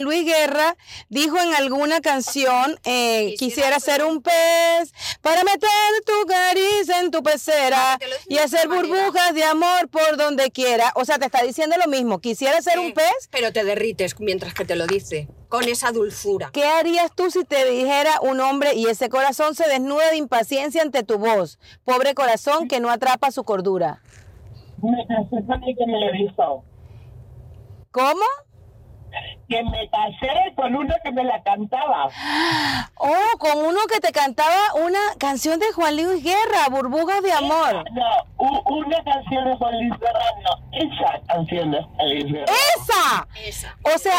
Luis 0.00 0.24
Guerra 0.24 0.76
dijo 1.08 1.38
en 1.38 1.54
alguna 1.54 2.00
canción, 2.00 2.78
eh, 2.84 3.34
quisiera 3.38 3.78
ser 3.80 4.04
un 4.04 4.22
pez 4.22 4.92
para 5.20 5.44
meter 5.44 5.70
tu 6.04 6.26
caricia 6.26 7.00
en 7.00 7.10
tu 7.10 7.22
pecera 7.22 7.98
y 8.28 8.34
de 8.34 8.40
hacer 8.40 8.68
manera. 8.68 8.88
burbujas 8.88 9.34
de 9.34 9.44
amor 9.44 9.88
por 9.90 10.16
donde 10.16 10.50
quiera. 10.50 10.92
O 10.94 11.04
sea, 11.04 11.18
te 11.18 11.26
está 11.26 11.42
diciendo 11.42 11.76
lo 11.82 11.90
mismo. 11.90 12.20
Quisiera 12.20 12.60
ser 12.62 12.78
un 12.78 12.92
pez. 12.92 13.28
Pero 13.30 13.52
te 13.52 13.64
derrites 13.64 14.18
mientras 14.18 14.54
que 14.54 14.64
te 14.64 14.76
lo 14.76 14.86
dice. 14.86 15.28
Con 15.48 15.64
esa 15.64 15.90
dulzura. 15.92 16.50
¿Qué 16.52 16.64
harías 16.64 17.12
tú 17.14 17.30
si 17.30 17.44
te 17.44 17.68
dijera 17.68 18.20
un 18.22 18.40
hombre 18.40 18.74
y 18.74 18.86
ese 18.86 19.08
corazón 19.08 19.54
se 19.54 19.68
desnuda 19.68 20.10
de 20.10 20.16
impaciencia 20.16 20.82
ante 20.82 21.02
tu 21.02 21.18
voz? 21.18 21.58
Pobre 21.84 22.14
corazón 22.14 22.68
que 22.68 22.80
no 22.80 22.90
atrapa 22.90 23.30
su 23.30 23.44
cordura. 23.44 24.02
Me 24.82 25.06
casé 25.06 25.44
con 25.46 25.62
el 25.62 25.76
que 25.76 25.86
me 25.86 26.00
lo 26.00 26.12
dijo. 26.12 26.64
¿Cómo? 27.90 28.22
Que 29.48 29.62
me 29.64 29.88
casé 29.90 30.54
con 30.54 30.74
uno 30.76 30.94
que 31.02 31.10
me 31.12 31.24
la 31.24 31.42
cantaba. 31.42 32.08
Oh, 32.96 33.38
con 33.38 33.58
uno 33.64 33.78
que 33.92 34.00
te 34.00 34.12
cantaba 34.12 34.74
una 34.84 34.98
canción 35.18 35.58
de 35.58 35.72
Juan 35.72 35.96
Luis 35.96 36.22
Guerra, 36.22 36.68
Burbujas 36.70 37.22
de 37.22 37.32
Amor. 37.32 37.84
No, 37.92 38.06
u- 38.38 38.78
una 38.78 39.02
canción 39.02 39.44
de 39.46 39.56
Juan 39.56 39.74
Luis 39.78 40.00
Guerra, 40.00 40.24
no. 40.44 40.78
Esa 40.78 41.20
canción 41.26 41.70
de 41.72 41.82
Juan 41.82 42.08
Luis 42.10 42.32
Guerra. 42.32 42.52
¡Esa! 42.76 43.28
Esa. 43.44 43.76
O 43.94 43.98
sea, 43.98 44.18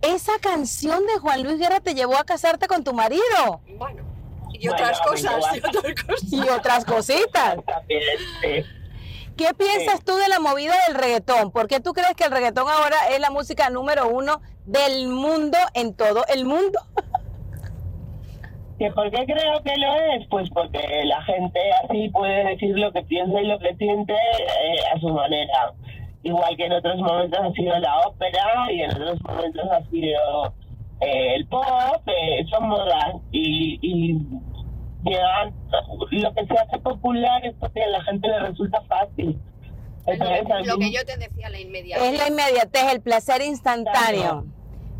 Esa. 0.00 0.14
esa 0.14 0.32
canción 0.40 1.06
de 1.06 1.18
Juan 1.18 1.42
Luis 1.42 1.58
Guerra 1.58 1.80
te 1.80 1.94
llevó 1.94 2.16
a 2.16 2.24
casarte 2.24 2.66
con 2.68 2.84
tu 2.84 2.92
marido 2.94 3.60
Bueno. 3.76 4.02
Y 4.54 4.68
cosas. 4.68 5.00
otras 5.00 5.00
cosas. 5.00 5.44
y 6.30 6.48
otras 6.48 6.84
cositas. 6.84 7.56
También, 7.66 8.02
sí. 8.40 8.64
¿Qué 9.36 9.46
piensas 9.54 10.04
tú 10.04 10.14
de 10.16 10.28
la 10.28 10.40
movida 10.40 10.74
del 10.86 10.96
reggaetón? 10.96 11.50
¿Por 11.52 11.66
qué 11.66 11.80
tú 11.80 11.92
crees 11.92 12.14
que 12.14 12.24
el 12.24 12.30
reggaetón 12.30 12.68
ahora 12.68 12.96
es 13.10 13.20
la 13.20 13.30
música 13.30 13.70
número 13.70 14.08
uno 14.08 14.40
del 14.66 15.08
mundo 15.08 15.56
en 15.74 15.94
todo 15.94 16.24
el 16.32 16.44
mundo? 16.44 16.78
¿Que 18.78 18.90
¿Por 18.90 19.10
qué 19.10 19.24
creo 19.24 19.62
que 19.62 19.76
lo 19.76 19.94
es? 19.94 20.26
Pues 20.28 20.50
porque 20.50 21.04
la 21.04 21.22
gente 21.22 21.60
así 21.84 22.08
puede 22.10 22.44
decir 22.44 22.76
lo 22.78 22.92
que 22.92 23.02
piensa 23.02 23.40
y 23.40 23.46
lo 23.46 23.58
que 23.58 23.74
siente 23.76 24.12
eh, 24.12 24.76
a 24.94 25.00
su 25.00 25.08
manera. 25.08 25.72
Igual 26.24 26.56
que 26.56 26.66
en 26.66 26.72
otros 26.72 26.98
momentos 26.98 27.40
ha 27.40 27.52
sido 27.52 27.78
la 27.78 28.00
ópera 28.00 28.72
y 28.72 28.82
en 28.82 28.90
otros 28.90 29.22
momentos 29.22 29.70
ha 29.70 29.82
sido 29.90 30.54
eh, 31.00 31.34
el 31.36 31.46
pop, 31.46 32.02
eh, 32.06 32.44
son 32.50 32.68
modas 32.68 33.16
y, 33.32 33.78
y 33.82 34.20
llegan, 35.04 35.54
lo 36.10 36.34
que 36.34 36.46
se 36.46 36.54
hace 36.58 36.78
popular 36.78 37.44
es 37.44 37.54
porque 37.58 37.82
a 37.82 37.88
la 37.88 38.02
gente 38.04 38.28
le 38.28 38.40
resulta 38.40 38.80
fácil. 38.82 39.38
Entonces, 40.06 40.66
Lo 40.66 40.76
mí- 40.78 40.90
que 40.90 40.96
yo 40.98 41.04
te 41.04 41.16
decía, 41.16 41.48
la 41.48 41.60
inmediatez. 41.60 42.02
Es 42.12 42.18
la 42.18 42.28
inmediatez, 42.28 42.92
el 42.92 43.00
placer 43.00 43.40
instantáneo. 43.42 44.44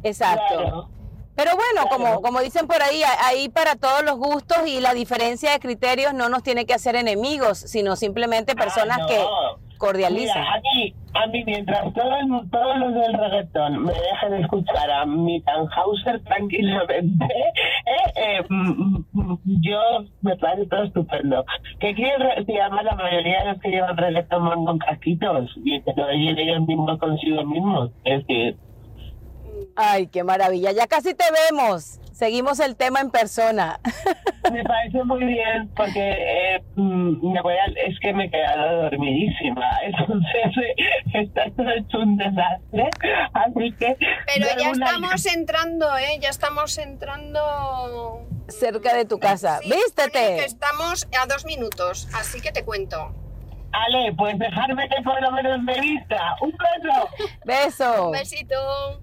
Exacto. 0.05 0.55
Claro. 0.59 0.88
Pero 1.35 1.53
bueno, 1.57 1.88
Claro. 1.88 1.88
como, 1.91 2.23
como 2.23 2.41
dicen 2.41 2.67
por 2.67 2.83
ahí, 2.83 3.03
ahí 3.25 3.49
para 3.49 3.75
todos 3.77 4.03
los 4.05 4.17
gustos 4.19 4.59
y 4.67 4.81
la 4.81 4.93
diferencia 4.95 5.51
de 5.53 5.61
criterios 5.61 6.12
no 6.12 6.29
nos 6.29 6.43
tiene 6.43 6.67
que 6.67 6.75
hacer 6.75 6.95
enemigos, 6.95 7.59
sino 7.59 7.97
simplemente 7.97 8.55
personas 8.55 8.99
Ah, 8.99 9.03
no. 9.03 9.07
que 9.09 9.25
cordializan. 9.87 10.40
Mira, 10.42 10.55
a 10.55 10.61
mí, 10.61 10.95
a 11.14 11.27
mí 11.27 11.45
mientras 11.45 11.92
todo 11.92 12.16
el- 12.16 12.51
todos 12.51 12.77
los 12.79 12.95
del 12.95 13.12
reggaetón 13.14 13.85
me 13.85 13.92
dejan 13.92 14.35
escuchar 14.40 14.90
a 14.90 15.05
mi 15.05 15.40
Tannhauser 15.42 16.23
tranquilamente, 16.25 17.25
eh, 17.87 18.12
eh, 18.16 18.45
mm, 18.49 19.05
yo 19.61 19.81
me 20.23 20.37
parece 20.37 20.66
todo 20.68 20.85
estupendo. 20.85 21.45
Que 21.81 21.95
quieren 21.95 22.47
se 22.47 22.53
llama 22.53 22.83
la 22.83 22.95
mayoría 22.95 23.40
de 23.45 23.53
los 23.53 23.61
que 23.61 23.71
llevan 23.71 23.97
reggaetón 23.97 24.49
van 24.49 24.64
con 24.64 24.79
casquitos 24.79 25.51
y 25.64 25.81
que 25.83 25.92
lo 25.97 26.07
oyen 26.07 26.38
ellos 26.38 26.66
mismos 26.66 26.99
consigo 26.99 27.45
mismos. 27.45 27.90
Es 28.05 28.27
decir, 28.27 28.57
Ay, 29.77 30.07
qué 30.09 30.23
maravilla. 30.25 30.73
Ya 30.73 30.87
casi 30.87 31.14
te 31.14 31.25
vemos. 31.51 31.99
Seguimos 32.12 32.61
el 32.61 32.77
tema 32.77 33.01
en 33.01 33.11
persona. 33.11 33.81
me 34.53 34.62
parece 34.64 35.03
muy 35.05 35.25
bien 35.25 35.70
porque 35.75 36.11
eh, 36.57 36.62
mm, 36.77 37.33
me 37.33 37.40
voy 37.42 37.55
a- 37.55 37.81
es 37.88 37.98
que 38.01 38.12
me 38.12 38.27
he 38.27 38.31
quedado 38.31 38.83
dormidísima. 38.83 39.68
Entonces, 39.83 40.57
eh, 40.62 41.22
está 41.22 41.44
todo 41.57 41.70
hecho 41.70 41.98
un 41.98 42.16
desastre. 42.16 42.90
Así 43.35 43.72
que. 43.79 43.96
Pero 44.35 44.46
ya 44.59 44.70
estamos 44.70 45.27
entrando, 45.27 45.96
¿eh? 45.98 46.18
Ya 46.20 46.29
estamos 46.29 46.77
entrando. 46.79 48.27
Cerca 48.48 48.94
de 48.94 49.05
tu 49.05 49.18
casa. 49.18 49.59
Sí, 49.62 49.68
Tony, 49.70 49.77
que 49.77 49.77
Vístete. 49.85 50.44
estamos 50.44 51.09
a 51.20 51.27
dos 51.27 51.44
minutos, 51.46 52.09
así 52.14 52.40
que 52.40 52.53
te 52.53 52.64
cuento. 52.64 53.14
Ale, 53.72 54.12
pues 54.18 54.38
dejarme 54.38 54.87
que 54.88 55.03
por 55.03 55.20
lo 55.22 55.31
menos 55.33 55.59
me 55.62 55.81
vista. 55.81 56.37
Un 56.42 56.53
beso. 56.53 57.09
Beso. 57.46 58.07
Un 58.09 58.12
besito. 58.12 59.01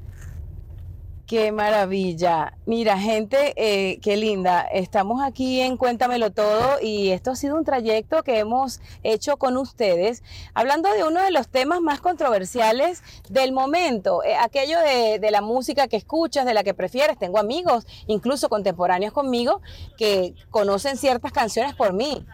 Qué 1.29 1.51
maravilla. 1.51 2.57
Mira, 2.65 2.97
gente, 2.97 3.53
eh, 3.55 3.99
qué 4.01 4.17
linda. 4.17 4.61
Estamos 4.61 5.21
aquí 5.21 5.61
en 5.61 5.77
Cuéntamelo 5.77 6.31
Todo 6.31 6.81
y 6.81 7.11
esto 7.11 7.29
ha 7.29 7.35
sido 7.35 7.55
un 7.55 7.63
trayecto 7.63 8.23
que 8.23 8.39
hemos 8.39 8.81
hecho 9.03 9.37
con 9.37 9.55
ustedes, 9.55 10.23
hablando 10.55 10.91
de 10.91 11.03
uno 11.03 11.21
de 11.21 11.29
los 11.29 11.47
temas 11.47 11.81
más 11.81 12.01
controversiales 12.01 13.03
del 13.29 13.51
momento, 13.51 14.23
eh, 14.23 14.37
aquello 14.37 14.79
de, 14.79 15.19
de 15.19 15.29
la 15.29 15.41
música 15.41 15.87
que 15.87 15.97
escuchas, 15.97 16.47
de 16.47 16.55
la 16.55 16.63
que 16.63 16.73
prefieres. 16.73 17.15
Tengo 17.19 17.37
amigos, 17.37 17.85
incluso 18.07 18.49
contemporáneos 18.49 19.13
conmigo, 19.13 19.61
que 19.99 20.33
conocen 20.49 20.97
ciertas 20.97 21.31
canciones 21.31 21.75
por 21.75 21.93
mí. 21.93 22.25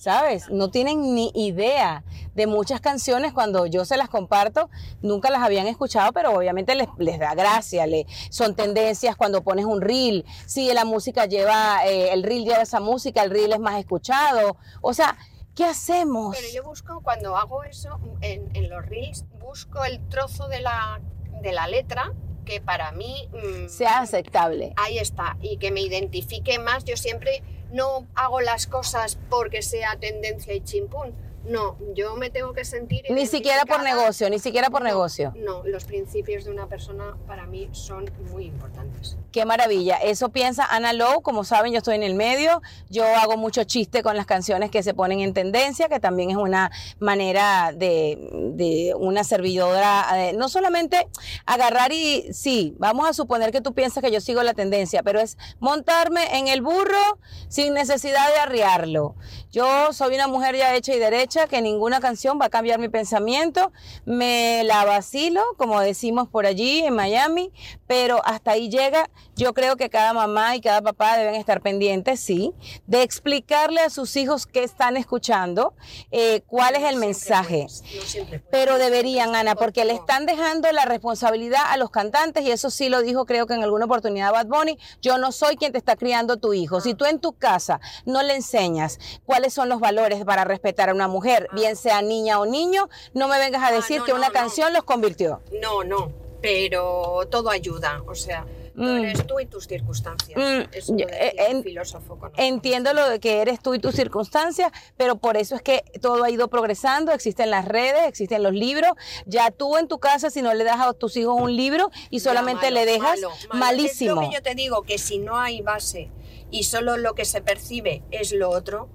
¿Sabes? 0.00 0.48
No 0.48 0.70
tienen 0.70 1.14
ni 1.14 1.30
idea 1.34 2.02
de 2.34 2.46
muchas 2.46 2.80
canciones 2.80 3.34
cuando 3.34 3.66
yo 3.66 3.84
se 3.84 3.98
las 3.98 4.08
comparto, 4.08 4.70
nunca 5.02 5.28
las 5.28 5.42
habían 5.42 5.66
escuchado, 5.66 6.10
pero 6.14 6.32
obviamente 6.32 6.74
les, 6.74 6.88
les 6.96 7.18
da 7.18 7.34
gracia, 7.34 7.86
le, 7.86 8.06
son 8.30 8.54
tendencias 8.54 9.14
cuando 9.14 9.42
pones 9.42 9.66
un 9.66 9.82
reel, 9.82 10.24
si 10.46 10.72
la 10.72 10.86
música 10.86 11.26
lleva, 11.26 11.84
eh, 11.84 12.14
el 12.14 12.22
reel 12.22 12.44
lleva 12.46 12.62
esa 12.62 12.80
música, 12.80 13.22
el 13.22 13.30
reel 13.30 13.52
es 13.52 13.60
más 13.60 13.78
escuchado, 13.78 14.56
o 14.80 14.94
sea, 14.94 15.18
¿qué 15.54 15.66
hacemos? 15.66 16.34
Pero 16.34 16.48
yo 16.50 16.62
busco, 16.62 17.02
cuando 17.02 17.36
hago 17.36 17.62
eso, 17.64 18.00
en, 18.22 18.48
en 18.56 18.70
los 18.70 18.86
reels, 18.86 19.26
busco 19.38 19.84
el 19.84 20.00
trozo 20.08 20.48
de 20.48 20.62
la 20.62 20.98
de 21.42 21.52
la 21.52 21.66
letra 21.66 22.12
que 22.50 22.60
para 22.60 22.90
mí 22.90 23.28
mm, 23.32 23.68
Sea 23.68 24.00
aceptable. 24.00 24.72
ahí 24.76 24.98
está 24.98 25.36
y 25.40 25.56
que 25.58 25.70
me 25.70 25.80
identifique 25.82 26.58
más. 26.58 26.84
Yo 26.84 26.96
siempre 26.96 27.42
no 27.72 28.08
hago 28.16 28.40
las 28.40 28.66
cosas 28.66 29.18
porque 29.28 29.62
sea 29.62 29.96
tendencia 30.00 30.52
y 30.52 30.60
chimpún. 30.62 31.14
No, 31.44 31.78
yo 31.94 32.16
me 32.16 32.28
tengo 32.28 32.52
que 32.52 32.64
sentir. 32.64 33.02
Ni 33.08 33.26
siquiera 33.26 33.64
por 33.64 33.82
negocio, 33.82 34.28
ni 34.28 34.38
siquiera 34.38 34.68
por 34.68 34.82
No, 34.82 34.88
negocio. 34.88 35.32
No, 35.36 35.62
los 35.64 35.84
principios 35.84 36.44
de 36.44 36.50
una 36.50 36.66
persona 36.66 37.16
para 37.26 37.46
mí 37.46 37.68
son 37.72 38.10
muy 38.32 38.44
importantes. 38.46 39.16
Qué 39.32 39.44
maravilla. 39.44 39.96
Eso 39.96 40.30
piensa 40.30 40.64
Ana 40.64 40.92
Lowe. 40.92 41.22
Como 41.22 41.44
saben, 41.44 41.72
yo 41.72 41.78
estoy 41.78 41.94
en 41.94 42.02
el 42.02 42.14
medio. 42.14 42.62
Yo 42.88 43.04
hago 43.04 43.36
mucho 43.36 43.62
chiste 43.62 44.02
con 44.02 44.16
las 44.16 44.26
canciones 44.26 44.72
que 44.72 44.82
se 44.82 44.92
ponen 44.92 45.20
en 45.20 45.34
tendencia, 45.34 45.88
que 45.88 46.00
también 46.00 46.30
es 46.30 46.36
una 46.36 46.72
manera 46.98 47.72
de, 47.72 48.92
una 48.98 49.22
servidora. 49.22 50.06
eh, 50.14 50.32
no 50.32 50.48
solamente 50.48 51.06
agarrar 51.46 51.92
y, 51.92 52.32
sí, 52.32 52.74
vamos 52.78 53.08
a 53.08 53.12
suponer 53.12 53.52
que 53.52 53.60
tú 53.60 53.72
piensas 53.72 54.02
que 54.02 54.10
yo 54.10 54.20
sigo 54.20 54.42
la 54.42 54.54
tendencia, 54.54 55.04
pero 55.04 55.20
es 55.20 55.38
montarme 55.60 56.36
en 56.36 56.48
el 56.48 56.60
burro 56.60 57.20
sin 57.48 57.72
necesidad 57.72 58.32
de 58.34 58.40
arriarlo. 58.40 59.14
Yo 59.52 59.92
soy 59.92 60.14
una 60.14 60.26
mujer 60.26 60.56
ya 60.56 60.74
hecha 60.74 60.94
y 60.94 60.98
derecha, 60.98 61.46
que 61.46 61.62
ninguna 61.62 62.00
canción 62.00 62.38
va 62.40 62.46
a 62.46 62.50
cambiar 62.50 62.80
mi 62.80 62.88
pensamiento. 62.88 63.72
Me 64.04 64.62
la 64.64 64.84
vacilo, 64.84 65.42
como 65.56 65.80
decimos 65.80 66.28
por 66.28 66.46
allí 66.46 66.80
en 66.80 66.94
Miami, 66.94 67.52
pero 67.86 68.22
hasta 68.24 68.52
ahí 68.52 68.68
llega. 68.68 69.08
Yo 69.36 69.54
creo 69.54 69.76
que 69.76 69.88
cada 69.88 70.12
mamá 70.12 70.56
y 70.56 70.60
cada 70.60 70.82
papá 70.82 71.16
deben 71.16 71.34
estar 71.34 71.62
pendientes, 71.62 72.20
sí, 72.20 72.52
de 72.86 73.02
explicarle 73.02 73.80
a 73.80 73.88
sus 73.88 74.16
hijos 74.16 74.46
qué 74.46 74.62
están 74.64 74.96
escuchando, 74.98 75.72
eh, 76.10 76.42
cuál 76.46 76.74
es 76.74 76.82
el 76.82 76.96
No 76.96 77.00
mensaje. 77.00 77.66
no. 77.68 78.40
Pero 78.50 78.76
deberían, 78.78 79.34
Ana, 79.34 79.54
porque 79.54 79.84
le 79.84 79.94
están 79.94 80.26
dejando 80.26 80.70
la 80.72 80.84
responsabilidad 80.84 81.60
a 81.68 81.76
los 81.78 81.90
cantantes 81.90 82.44
y 82.44 82.50
eso 82.50 82.70
sí 82.70 82.88
lo 82.88 83.00
dijo 83.02 83.24
creo 83.24 83.46
que 83.46 83.54
en 83.54 83.62
alguna 83.62 83.86
oportunidad 83.86 84.32
Bad 84.32 84.46
Bunny. 84.46 84.78
Yo 85.00 85.16
no 85.16 85.32
soy 85.32 85.56
quien 85.56 85.72
te 85.72 85.78
está 85.78 85.96
criando 85.96 86.36
tu 86.36 86.52
hijo. 86.52 86.80
Si 86.80 86.94
tú 86.94 87.04
en 87.06 87.18
tu 87.20 87.32
casa 87.32 87.80
no 88.04 88.22
le 88.22 88.34
enseñas 88.34 88.98
cuáles 89.24 89.54
son 89.54 89.68
los 89.68 89.80
valores 89.80 90.24
para 90.24 90.44
respetar 90.44 90.90
a 90.90 90.94
una 90.94 91.08
mujer, 91.08 91.48
bien 91.52 91.76
sea 91.76 92.02
niña 92.02 92.40
o 92.40 92.46
niño, 92.46 92.88
no 93.14 93.28
me 93.28 93.38
vengas 93.38 93.62
a 93.62 93.68
Ah, 93.68 93.72
decir 93.72 94.00
no, 94.00 94.04
que 94.04 94.12
una 94.12 94.30
canción 94.30 94.72
los 94.72 94.82
convirtió. 94.84 95.40
No, 95.62 95.84
no, 95.84 96.12
pero 96.42 97.20
todo 97.30 97.50
ayuda. 97.50 98.02
O 98.06 98.14
sea, 98.14 98.44
tú 98.80 98.86
Mm. 98.86 99.04
eres 99.04 99.26
tú 99.26 99.38
y 99.40 99.46
tus 99.46 99.66
circunstancias. 99.66 100.38
Mm, 100.38 100.74
Eso 100.74 100.92
lo 100.92 100.98
yo- 100.98 101.06
decía 101.06 101.32
un 101.50 101.56
en- 101.56 101.62
filósofo. 101.62 102.18
Entiendo 102.36 102.92
lo 102.94 103.08
de 103.08 103.20
que 103.20 103.40
eres 103.42 103.60
tú 103.60 103.74
y 103.74 103.78
tus 103.78 103.94
circunstancias, 103.94 104.72
pero 104.96 105.16
por 105.16 105.36
eso 105.36 105.54
es 105.54 105.62
que 105.62 105.84
todo 106.00 106.24
ha 106.24 106.30
ido 106.30 106.48
progresando, 106.48 107.12
existen 107.12 107.50
las 107.50 107.66
redes, 107.66 108.06
existen 108.06 108.42
los 108.42 108.52
libros. 108.54 108.92
Ya 109.26 109.50
tú 109.50 109.76
en 109.76 109.86
tu 109.88 109.98
casa, 109.98 110.30
si 110.30 110.40
no 110.42 110.54
le 110.54 110.64
das 110.64 110.80
a 110.80 110.92
tus 110.94 111.16
hijos 111.16 111.34
un 111.40 111.54
libro 111.54 111.90
y 112.10 112.20
solamente 112.20 112.66
malo, 112.66 112.74
le 112.76 112.86
dejas, 112.86 113.20
malo, 113.20 113.30
malo. 113.48 113.54
malísimo. 113.60 114.10
Es 114.12 114.24
lo 114.24 114.30
que 114.30 114.34
yo 114.36 114.42
te 114.42 114.54
digo, 114.54 114.82
que 114.82 114.98
si 114.98 115.18
no 115.18 115.38
hay 115.38 115.60
base 115.62 116.10
y 116.50 116.64
solo 116.64 116.96
lo 116.96 117.14
que 117.14 117.24
se 117.24 117.42
percibe 117.42 118.02
es 118.10 118.32
lo 118.32 118.50
otro, 118.50 118.88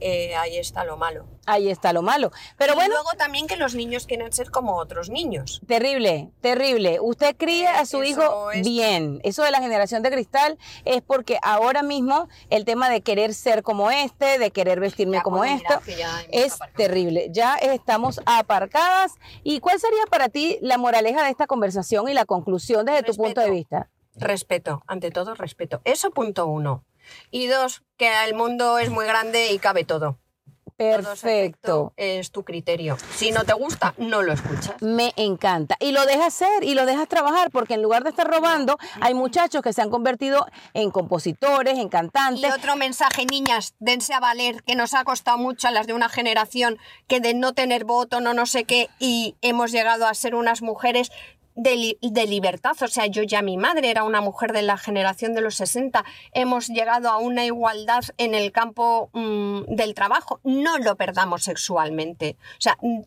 eh, 0.00 0.34
ahí 0.36 0.56
está 0.58 0.84
lo 0.84 0.96
malo. 0.96 1.26
Ahí 1.46 1.68
está 1.70 1.92
lo 1.92 2.02
malo. 2.02 2.30
Pero 2.56 2.72
y 2.72 2.76
bueno, 2.76 2.94
luego 2.94 3.10
también 3.18 3.46
que 3.46 3.56
los 3.56 3.74
niños 3.74 4.06
quieren 4.06 4.32
ser 4.32 4.50
como 4.50 4.76
otros 4.76 5.10
niños. 5.10 5.60
Terrible, 5.66 6.30
terrible. 6.40 6.98
Usted 7.00 7.36
cría 7.36 7.80
a 7.80 7.86
su 7.86 8.02
Eso 8.02 8.22
hijo 8.22 8.50
es- 8.52 8.62
bien. 8.66 9.20
Eso 9.24 9.42
de 9.42 9.50
la 9.50 9.60
generación 9.60 10.02
de 10.02 10.10
cristal 10.10 10.58
es 10.84 11.02
porque 11.02 11.38
ahora 11.42 11.82
mismo 11.82 12.28
el 12.50 12.64
tema 12.64 12.88
de 12.88 13.00
querer 13.00 13.34
ser 13.34 13.62
como 13.62 13.90
este, 13.90 14.38
de 14.38 14.50
querer 14.50 14.80
vestirme 14.80 15.18
Ya, 15.18 15.22
como 15.22 15.44
esto, 15.44 15.80
es 16.30 16.54
aparcado. 16.54 16.76
terrible. 16.76 17.28
Ya 17.32 17.56
estamos 17.56 18.20
aparcadas. 18.26 19.14
¿Y 19.42 19.60
cuál 19.60 19.80
sería 19.80 20.04
para 20.10 20.28
ti 20.28 20.58
la 20.60 20.78
moraleja 20.78 21.22
de 21.24 21.30
esta 21.30 21.46
conversación 21.46 22.08
y 22.08 22.14
la 22.14 22.24
conclusión 22.26 22.86
desde 22.86 23.02
tu 23.02 23.14
punto 23.14 23.40
de 23.40 23.50
vista? 23.50 23.88
Respeto, 24.16 24.82
ante 24.86 25.10
todo 25.10 25.34
respeto. 25.34 25.80
Eso 25.84 26.10
punto 26.10 26.46
uno. 26.46 26.84
Y 27.30 27.46
dos, 27.46 27.82
que 27.96 28.10
el 28.24 28.34
mundo 28.34 28.78
es 28.78 28.90
muy 28.90 29.06
grande 29.06 29.52
y 29.52 29.58
cabe 29.58 29.84
todo. 29.84 30.18
Perfecto. 30.80 31.92
Es 31.98 32.30
tu 32.30 32.42
criterio. 32.42 32.96
Si 33.14 33.32
no 33.32 33.44
te 33.44 33.52
gusta, 33.52 33.92
no 33.98 34.22
lo 34.22 34.32
escuchas. 34.32 34.80
Me 34.80 35.12
encanta. 35.16 35.76
Y 35.78 35.92
lo 35.92 36.06
dejas 36.06 36.32
ser 36.32 36.64
y 36.64 36.72
lo 36.72 36.86
dejas 36.86 37.06
trabajar, 37.06 37.50
porque 37.50 37.74
en 37.74 37.82
lugar 37.82 38.02
de 38.02 38.08
estar 38.08 38.26
robando, 38.26 38.78
hay 39.02 39.12
muchachos 39.12 39.60
que 39.60 39.74
se 39.74 39.82
han 39.82 39.90
convertido 39.90 40.46
en 40.72 40.90
compositores, 40.90 41.74
en 41.74 41.86
Y 41.86 41.90
cantantes. 41.90 42.54
otro 42.54 42.76
mensaje, 42.76 43.26
niñas, 43.26 43.74
dense 43.78 44.14
a 44.14 44.20
valer, 44.20 44.62
que 44.62 44.74
nos 44.74 44.94
ha 44.94 45.04
costado 45.04 45.36
mucho 45.36 45.68
a 45.68 45.70
las 45.70 45.86
de 45.86 45.92
una 45.92 46.08
generación 46.08 46.78
que 47.08 47.20
de 47.20 47.34
no 47.34 47.52
tener 47.52 47.84
voto, 47.84 48.22
no 48.22 48.32
no 48.32 48.46
sé 48.46 48.64
qué, 48.64 48.88
y 48.98 49.36
hemos 49.42 49.72
llegado 49.72 50.06
a 50.06 50.14
ser 50.14 50.34
unas 50.34 50.62
mujeres 50.62 51.12
de, 51.54 51.98
de 52.00 52.26
libertad. 52.26 52.76
O 52.80 52.88
sea, 52.88 53.06
yo 53.06 53.22
ya 53.22 53.42
mi 53.42 53.56
madre 53.56 53.90
era 53.90 54.04
una 54.04 54.20
mujer 54.20 54.52
de 54.52 54.62
la 54.62 54.76
generación 54.76 55.34
de 55.34 55.40
los 55.40 55.56
60. 55.56 56.04
Hemos 56.32 56.68
llegado 56.68 57.08
a 57.10 57.18
una 57.18 57.44
igualdad 57.44 58.04
en 58.18 58.34
el 58.34 58.52
campo 58.52 59.10
mm, 59.12 59.74
del 59.74 59.94
trabajo. 59.94 60.40
No 60.44 60.78
lo 60.78 60.96
perdamos 60.96 61.44
sexualmente. 61.44 62.36
O 62.58 62.60
sea, 62.60 62.76
mm, 62.80 63.00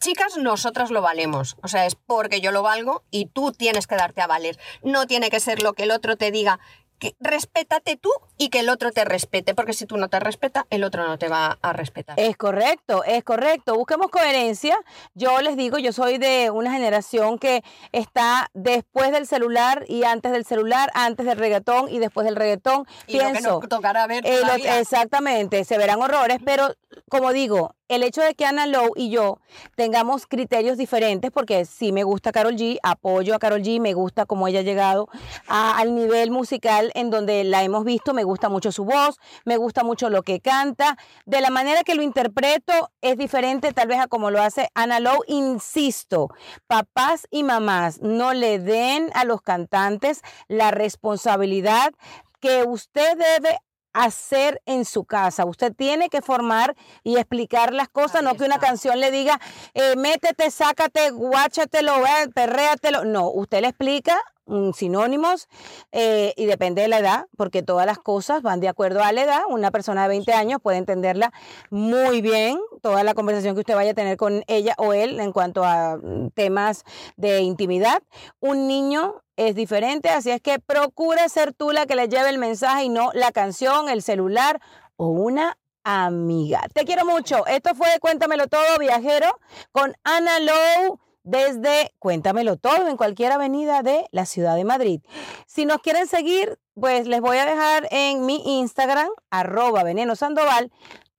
chicas, 0.00 0.36
nosotras 0.38 0.90
lo 0.90 1.02
valemos. 1.02 1.56
O 1.62 1.68
sea, 1.68 1.86
es 1.86 1.94
porque 1.94 2.40
yo 2.40 2.52
lo 2.52 2.62
valgo 2.62 3.02
y 3.10 3.26
tú 3.26 3.52
tienes 3.52 3.86
que 3.86 3.96
darte 3.96 4.20
a 4.22 4.26
valer. 4.26 4.58
No 4.82 5.06
tiene 5.06 5.30
que 5.30 5.40
ser 5.40 5.62
lo 5.62 5.74
que 5.74 5.84
el 5.84 5.90
otro 5.90 6.16
te 6.16 6.30
diga. 6.30 6.58
Que 7.00 7.16
respétate 7.18 7.96
tú 7.96 8.10
y 8.36 8.50
que 8.50 8.60
el 8.60 8.68
otro 8.68 8.92
te 8.92 9.04
respete, 9.04 9.54
porque 9.54 9.72
si 9.72 9.86
tú 9.86 9.96
no 9.96 10.08
te 10.08 10.20
respeta, 10.20 10.66
el 10.70 10.84
otro 10.84 11.06
no 11.08 11.18
te 11.18 11.28
va 11.28 11.58
a 11.62 11.72
respetar. 11.72 12.20
Es 12.20 12.36
correcto, 12.36 13.02
es 13.04 13.24
correcto. 13.24 13.74
Busquemos 13.74 14.08
coherencia. 14.08 14.78
Yo 15.14 15.40
les 15.40 15.56
digo, 15.56 15.78
yo 15.78 15.92
soy 15.92 16.18
de 16.18 16.50
una 16.50 16.70
generación 16.72 17.38
que 17.38 17.64
está 17.92 18.50
después 18.54 19.10
del 19.12 19.26
celular 19.26 19.84
y 19.88 20.04
antes 20.04 20.30
del 20.30 20.44
celular, 20.44 20.90
antes 20.94 21.24
del 21.26 21.38
reggaetón 21.38 21.88
y 21.88 21.98
después 21.98 22.26
del 22.26 22.36
reggaetón. 22.36 22.86
y 23.06 23.14
lo 23.16 23.24
que 23.26 23.30
Pienso, 23.32 23.60
nos 23.60 23.68
tocará 23.68 24.06
ver 24.06 24.26
eh, 24.26 24.40
lo- 24.46 24.54
exactamente, 24.54 25.64
se 25.64 25.78
verán 25.78 26.02
horrores, 26.02 26.38
pero 26.44 26.74
como 27.08 27.32
digo, 27.32 27.74
el 27.90 28.04
hecho 28.04 28.22
de 28.22 28.34
que 28.34 28.46
Ana 28.46 28.66
Lowe 28.66 28.92
y 28.94 29.10
yo 29.10 29.38
tengamos 29.74 30.28
criterios 30.28 30.78
diferentes, 30.78 31.32
porque 31.32 31.64
sí 31.64 31.90
me 31.90 32.04
gusta 32.04 32.30
Carol 32.30 32.54
G, 32.54 32.78
apoyo 32.84 33.34
a 33.34 33.40
Carol 33.40 33.62
G, 33.62 33.80
me 33.80 33.94
gusta 33.94 34.26
cómo 34.26 34.46
ella 34.46 34.60
ha 34.60 34.62
llegado 34.62 35.08
al 35.48 35.96
nivel 35.96 36.30
musical 36.30 36.92
en 36.94 37.10
donde 37.10 37.42
la 37.42 37.64
hemos 37.64 37.84
visto, 37.84 38.14
me 38.14 38.22
gusta 38.22 38.48
mucho 38.48 38.70
su 38.70 38.84
voz, 38.84 39.18
me 39.44 39.56
gusta 39.56 39.82
mucho 39.82 40.08
lo 40.08 40.22
que 40.22 40.40
canta, 40.40 40.96
de 41.26 41.40
la 41.40 41.50
manera 41.50 41.82
que 41.82 41.96
lo 41.96 42.02
interpreto 42.02 42.92
es 43.00 43.18
diferente 43.18 43.72
tal 43.72 43.88
vez 43.88 43.98
a 43.98 44.06
como 44.06 44.30
lo 44.30 44.40
hace 44.40 44.68
Ana 44.74 45.00
Lowe, 45.00 45.24
insisto, 45.26 46.28
papás 46.68 47.26
y 47.28 47.42
mamás, 47.42 48.00
no 48.00 48.34
le 48.34 48.60
den 48.60 49.10
a 49.14 49.24
los 49.24 49.42
cantantes 49.42 50.20
la 50.46 50.70
responsabilidad 50.70 51.92
que 52.38 52.62
usted 52.62 53.18
debe 53.18 53.58
hacer 53.92 54.60
en 54.66 54.84
su 54.84 55.04
casa. 55.04 55.44
Usted 55.44 55.72
tiene 55.74 56.08
que 56.08 56.22
formar 56.22 56.76
y 57.02 57.16
explicar 57.16 57.72
las 57.72 57.88
cosas, 57.88 58.16
Ahí 58.16 58.24
no 58.24 58.34
que 58.34 58.44
una 58.44 58.56
está. 58.56 58.66
canción 58.68 59.00
le 59.00 59.10
diga, 59.10 59.40
eh, 59.74 59.96
métete, 59.96 60.50
sácate, 60.50 61.10
guáchatelo, 61.10 62.04
eh, 62.06 62.28
perréatelo. 62.34 63.04
No, 63.04 63.28
usted 63.30 63.60
le 63.62 63.68
explica 63.68 64.16
mm, 64.46 64.70
sinónimos 64.72 65.48
eh, 65.92 66.34
y 66.36 66.46
depende 66.46 66.82
de 66.82 66.88
la 66.88 66.98
edad, 66.98 67.26
porque 67.36 67.62
todas 67.62 67.86
las 67.86 67.98
cosas 67.98 68.42
van 68.42 68.60
de 68.60 68.68
acuerdo 68.68 69.02
a 69.02 69.12
la 69.12 69.22
edad. 69.22 69.42
Una 69.48 69.70
persona 69.70 70.02
de 70.02 70.08
20 70.08 70.32
años 70.32 70.60
puede 70.62 70.78
entenderla 70.78 71.32
muy 71.70 72.20
bien, 72.20 72.58
toda 72.82 73.04
la 73.04 73.14
conversación 73.14 73.54
que 73.54 73.60
usted 73.60 73.74
vaya 73.74 73.92
a 73.92 73.94
tener 73.94 74.16
con 74.16 74.42
ella 74.46 74.74
o 74.78 74.92
él 74.92 75.20
en 75.20 75.32
cuanto 75.32 75.64
a 75.64 75.96
mm, 75.96 76.30
temas 76.30 76.84
de 77.16 77.40
intimidad. 77.40 78.02
Un 78.40 78.66
niño 78.68 79.22
es 79.48 79.54
diferente, 79.54 80.10
así 80.10 80.30
es 80.30 80.42
que 80.42 80.58
procura 80.58 81.26
ser 81.30 81.54
tú 81.54 81.70
la 81.70 81.86
que 81.86 81.96
le 81.96 82.08
lleve 82.08 82.28
el 82.28 82.36
mensaje 82.36 82.84
y 82.84 82.88
no 82.90 83.10
la 83.14 83.32
canción, 83.32 83.88
el 83.88 84.02
celular 84.02 84.60
o 84.96 85.06
una 85.06 85.56
amiga. 85.82 86.60
Te 86.74 86.84
quiero 86.84 87.06
mucho. 87.06 87.46
Esto 87.46 87.74
fue 87.74 87.88
Cuéntamelo 88.00 88.48
Todo, 88.48 88.78
viajero, 88.78 89.40
con 89.72 89.94
Ana 90.04 90.40
Lowe 90.40 90.98
desde 91.22 91.94
Cuéntamelo 91.98 92.56
Todo 92.56 92.88
en 92.88 92.98
cualquier 92.98 93.32
avenida 93.32 93.82
de 93.82 94.06
la 94.10 94.26
ciudad 94.26 94.56
de 94.56 94.64
Madrid. 94.64 95.00
Si 95.46 95.64
nos 95.64 95.78
quieren 95.78 96.06
seguir, 96.06 96.58
pues 96.74 97.06
les 97.06 97.22
voy 97.22 97.38
a 97.38 97.46
dejar 97.46 97.88
en 97.90 98.26
mi 98.26 98.60
Instagram, 98.60 99.08
arroba 99.30 99.84
veneno 99.84 100.16
sandoval, 100.16 100.70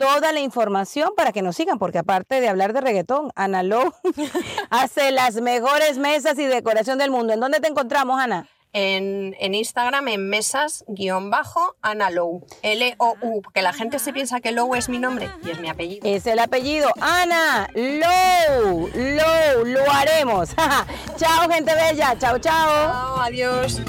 toda 0.02 0.34
la 0.34 0.40
información 0.40 1.12
para 1.16 1.32
que 1.32 1.44
nos 1.44 1.56
sigan, 1.56 1.78
porque 1.78 2.00
aparte 2.00 2.42
de 2.42 2.50
hablar 2.50 2.74
de 2.74 2.82
reggaetón, 2.82 3.32
Ana 3.36 3.62
Lowe 3.62 3.94
hace 4.72 5.12
las 5.12 5.36
mejores 5.36 6.00
mesas 6.00 6.38
y 6.40 6.46
decoración 6.46 6.98
del 6.98 7.12
mundo. 7.12 7.34
¿En 7.34 7.40
dónde 7.40 7.60
te 7.60 7.68
encontramos, 7.68 8.20
Ana? 8.20 8.48
En, 8.74 9.36
en 9.40 9.54
Instagram, 9.54 10.08
en 10.08 10.30
mesas, 10.30 10.86
guion 10.88 11.30
bajo, 11.30 11.76
Ana 11.82 12.10
Low. 12.10 12.44
L-O-U, 12.64 13.42
porque 13.42 13.62
la 13.62 13.74
gente 13.74 14.00
se 14.00 14.12
piensa 14.12 14.40
que 14.40 14.52
Low 14.52 14.74
es 14.76 14.90
mi 14.90 14.98
nombre 14.98 15.30
y 15.44 15.52
es 15.52 15.60
mi 15.60 15.70
apellido. 15.70 16.08
Es 16.08 16.26
el 16.26 16.40
apellido. 16.40 16.90
Ana 17.00 17.68
Low. 17.76 18.90
Low. 18.96 19.66
Lo 19.66 19.92
haremos. 19.92 20.50
chao, 21.18 21.50
gente 21.50 21.76
bella. 21.76 22.18
Chao, 22.18 22.40
chao. 22.40 22.70
Chao, 22.70 23.18
adiós. 23.22 23.82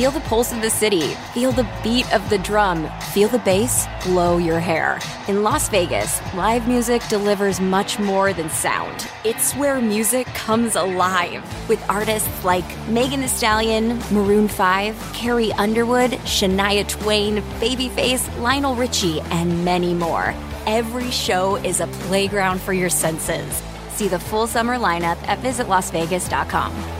Feel 0.00 0.12
the 0.12 0.20
pulse 0.20 0.50
of 0.50 0.62
the 0.62 0.70
city. 0.70 1.08
Feel 1.34 1.52
the 1.52 1.68
beat 1.82 2.10
of 2.14 2.30
the 2.30 2.38
drum. 2.38 2.88
Feel 3.12 3.28
the 3.28 3.38
bass 3.40 3.86
blow 4.02 4.38
your 4.38 4.58
hair. 4.58 4.98
In 5.28 5.42
Las 5.42 5.68
Vegas, 5.68 6.22
live 6.34 6.66
music 6.66 7.06
delivers 7.10 7.60
much 7.60 7.98
more 7.98 8.32
than 8.32 8.48
sound. 8.48 9.06
It's 9.24 9.52
where 9.56 9.78
music 9.78 10.26
comes 10.28 10.74
alive 10.74 11.44
with 11.68 11.84
artists 11.90 12.46
like 12.46 12.64
Megan 12.88 13.20
Thee 13.20 13.26
Stallion, 13.26 13.98
Maroon 14.10 14.48
5, 14.48 15.12
Carrie 15.12 15.52
Underwood, 15.52 16.12
Shania 16.24 16.88
Twain, 16.88 17.42
Babyface, 17.60 18.40
Lionel 18.40 18.76
Richie, 18.76 19.20
and 19.30 19.66
many 19.66 19.92
more. 19.92 20.34
Every 20.64 21.10
show 21.10 21.56
is 21.56 21.80
a 21.80 21.86
playground 22.08 22.62
for 22.62 22.72
your 22.72 22.88
senses. 22.88 23.62
See 23.90 24.08
the 24.08 24.18
full 24.18 24.46
summer 24.46 24.78
lineup 24.78 25.22
at 25.28 25.40
visitlasvegas.com. 25.40 26.99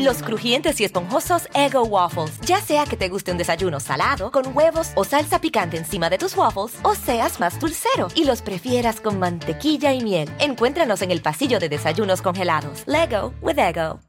Los 0.00 0.22
crujientes 0.22 0.80
y 0.80 0.84
esponjosos 0.84 1.46
Ego 1.52 1.84
Waffles. 1.84 2.40
Ya 2.46 2.62
sea 2.62 2.86
que 2.86 2.96
te 2.96 3.10
guste 3.10 3.32
un 3.32 3.36
desayuno 3.36 3.80
salado, 3.80 4.30
con 4.30 4.56
huevos 4.56 4.92
o 4.94 5.04
salsa 5.04 5.38
picante 5.42 5.76
encima 5.76 6.08
de 6.08 6.16
tus 6.16 6.34
waffles, 6.34 6.72
o 6.82 6.94
seas 6.94 7.38
más 7.38 7.60
dulcero 7.60 8.08
y 8.14 8.24
los 8.24 8.40
prefieras 8.40 8.98
con 9.02 9.18
mantequilla 9.18 9.92
y 9.92 10.00
miel. 10.02 10.30
Encuéntranos 10.38 11.02
en 11.02 11.10
el 11.10 11.20
pasillo 11.20 11.58
de 11.58 11.68
desayunos 11.68 12.22
congelados. 12.22 12.82
Lego 12.86 13.34
with 13.42 13.58
Ego. 13.58 14.00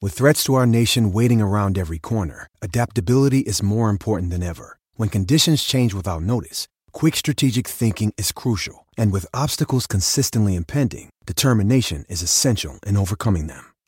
With 0.00 0.14
threats 0.14 0.42
to 0.44 0.54
our 0.54 0.66
nation 0.66 1.12
waiting 1.12 1.42
around 1.42 1.76
every 1.76 1.98
corner, 1.98 2.46
adaptability 2.62 3.40
is 3.40 3.62
more 3.62 3.90
important 3.90 4.30
than 4.30 4.42
ever. 4.42 4.78
When 4.96 5.10
conditions 5.10 5.62
change 5.64 5.92
without 5.92 6.22
notice, 6.22 6.66
quick 6.92 7.14
strategic 7.14 7.68
thinking 7.68 8.14
is 8.16 8.32
crucial. 8.32 8.86
And 8.96 9.12
with 9.12 9.26
obstacles 9.34 9.86
consistently 9.86 10.54
impending, 10.56 11.10
determination 11.26 12.06
is 12.08 12.22
essential 12.22 12.78
in 12.86 12.96
overcoming 12.96 13.48
them. 13.48 13.71